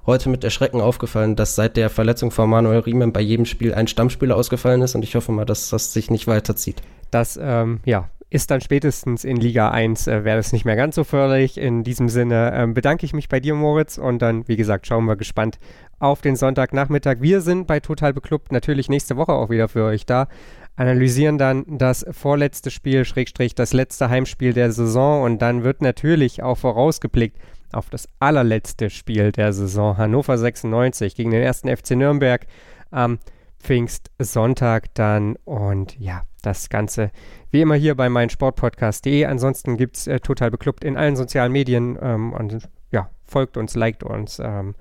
heute 0.05 0.29
mit 0.29 0.43
Erschrecken 0.43 0.81
aufgefallen, 0.81 1.35
dass 1.35 1.55
seit 1.55 1.77
der 1.77 1.89
Verletzung 1.89 2.31
von 2.31 2.49
Manuel 2.49 2.79
Riemann 2.79 3.13
bei 3.13 3.21
jedem 3.21 3.45
Spiel 3.45 3.73
ein 3.73 3.87
Stammspieler 3.87 4.35
ausgefallen 4.35 4.81
ist 4.81 4.95
und 4.95 5.03
ich 5.03 5.15
hoffe 5.15 5.31
mal, 5.31 5.45
dass 5.45 5.69
das 5.69 5.93
sich 5.93 6.11
nicht 6.11 6.27
weiterzieht. 6.27 6.81
Das, 7.11 7.39
ähm, 7.41 7.79
ja, 7.85 8.09
ist 8.33 8.49
dann 8.49 8.61
spätestens 8.61 9.25
in 9.25 9.37
Liga 9.37 9.69
1, 9.69 10.07
äh, 10.07 10.23
wäre 10.23 10.39
es 10.39 10.53
nicht 10.53 10.65
mehr 10.65 10.75
ganz 10.75 10.95
so 10.95 11.03
förderlich. 11.03 11.59
In 11.59 11.83
diesem 11.83 12.09
Sinne 12.09 12.51
ähm, 12.55 12.73
bedanke 12.73 13.05
ich 13.05 13.13
mich 13.13 13.29
bei 13.29 13.39
dir, 13.39 13.53
Moritz, 13.53 13.99
und 13.99 14.23
dann, 14.23 14.47
wie 14.47 14.55
gesagt, 14.55 14.87
schauen 14.87 15.05
wir 15.05 15.15
gespannt 15.15 15.59
auf 15.99 16.21
den 16.21 16.35
Sonntagnachmittag. 16.35 17.17
Wir 17.19 17.41
sind 17.41 17.67
bei 17.67 17.79
Total 17.79 18.11
Beklubbt 18.11 18.51
natürlich 18.51 18.89
nächste 18.89 19.17
Woche 19.17 19.33
auch 19.33 19.51
wieder 19.51 19.67
für 19.67 19.83
euch 19.83 20.07
da, 20.07 20.29
analysieren 20.75 21.37
dann 21.37 21.63
das 21.77 22.07
vorletzte 22.09 22.71
Spiel, 22.71 23.05
Schrägstrich, 23.05 23.53
das 23.53 23.71
letzte 23.71 24.09
Heimspiel 24.09 24.53
der 24.53 24.71
Saison 24.71 25.21
und 25.21 25.39
dann 25.39 25.63
wird 25.63 25.83
natürlich 25.83 26.41
auch 26.41 26.57
vorausgeblickt 26.57 27.37
auf 27.71 27.91
das 27.91 28.09
allerletzte 28.19 28.89
Spiel 28.89 29.31
der 29.31 29.53
Saison, 29.53 29.95
Hannover 29.97 30.39
96 30.39 31.13
gegen 31.13 31.29
den 31.29 31.43
ersten 31.43 31.69
FC 31.69 31.91
Nürnberg 31.91 32.47
am 32.89 33.19
Pfingstsonntag 33.63 34.93
dann 34.93 35.37
und 35.45 35.97
ja, 35.99 36.23
das 36.41 36.69
Ganze 36.69 37.11
wie 37.49 37.61
immer 37.61 37.75
hier 37.75 37.95
bei 37.95 38.09
meinsportpodcast.de. 38.09 39.25
Ansonsten 39.25 39.77
gibt 39.77 39.97
es 39.97 40.07
äh, 40.07 40.19
total 40.19 40.51
beklubbt 40.51 40.83
in 40.83 40.97
allen 40.97 41.15
sozialen 41.15 41.51
Medien. 41.51 41.97
Ähm, 42.01 42.33
und 42.33 42.69
ja, 42.91 43.09
folgt 43.25 43.57
uns, 43.57 43.75
liked 43.75 44.03
uns 44.03 44.39
ähm, 44.39 44.75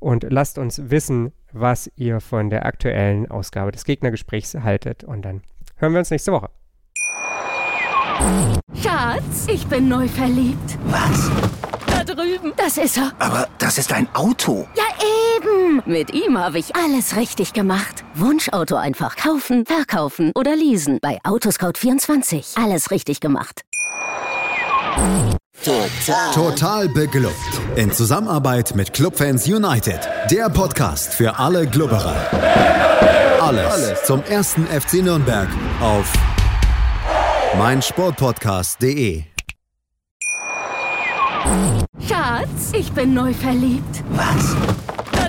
und 0.00 0.26
lasst 0.28 0.58
uns 0.58 0.90
wissen, 0.90 1.32
was 1.52 1.90
ihr 1.96 2.20
von 2.20 2.50
der 2.50 2.66
aktuellen 2.66 3.30
Ausgabe 3.30 3.72
des 3.72 3.84
Gegnergesprächs 3.84 4.54
haltet. 4.54 5.04
Und 5.04 5.22
dann 5.22 5.42
hören 5.76 5.92
wir 5.92 6.00
uns 6.00 6.10
nächste 6.10 6.32
Woche. 6.32 6.50
Schatz, 8.74 9.46
ich 9.48 9.66
bin 9.66 9.88
neu 9.88 10.08
verliebt. 10.08 10.78
Was? 10.86 11.30
Da 11.86 12.04
drüben. 12.04 12.52
Das 12.56 12.78
ist 12.78 12.96
er. 12.96 13.12
Aber 13.18 13.48
das 13.58 13.78
ist 13.78 13.92
ein 13.92 14.08
Auto. 14.14 14.66
Ja, 14.74 14.84
eben. 15.36 15.82
Mit 15.84 16.12
ihm 16.12 16.38
habe 16.38 16.58
ich 16.58 16.74
alles 16.74 17.16
richtig 17.16 17.52
gemacht. 17.52 17.93
Wunschauto 18.16 18.76
einfach 18.76 19.16
kaufen, 19.16 19.66
verkaufen 19.66 20.30
oder 20.36 20.54
leasen. 20.54 20.98
Bei 21.02 21.18
Autoscout24. 21.24 22.62
Alles 22.62 22.90
richtig 22.90 23.20
gemacht. 23.20 23.62
Total. 25.64 26.32
Total 26.32 26.88
beglückt. 26.88 27.34
In 27.74 27.90
Zusammenarbeit 27.90 28.74
mit 28.76 28.92
Clubfans 28.92 29.46
United. 29.48 30.08
Der 30.30 30.48
Podcast 30.48 31.14
für 31.14 31.38
alle 31.38 31.66
Glubberer. 31.66 32.16
Alles, 33.40 33.72
Alles 33.72 34.04
zum 34.04 34.22
ersten 34.22 34.66
FC 34.66 35.02
Nürnberg 35.02 35.48
auf 35.80 36.12
meinsportpodcast.de. 37.58 39.24
Schatz, 42.08 42.72
ich 42.72 42.92
bin 42.92 43.12
neu 43.14 43.32
verliebt. 43.34 44.02
Was? 44.10 44.54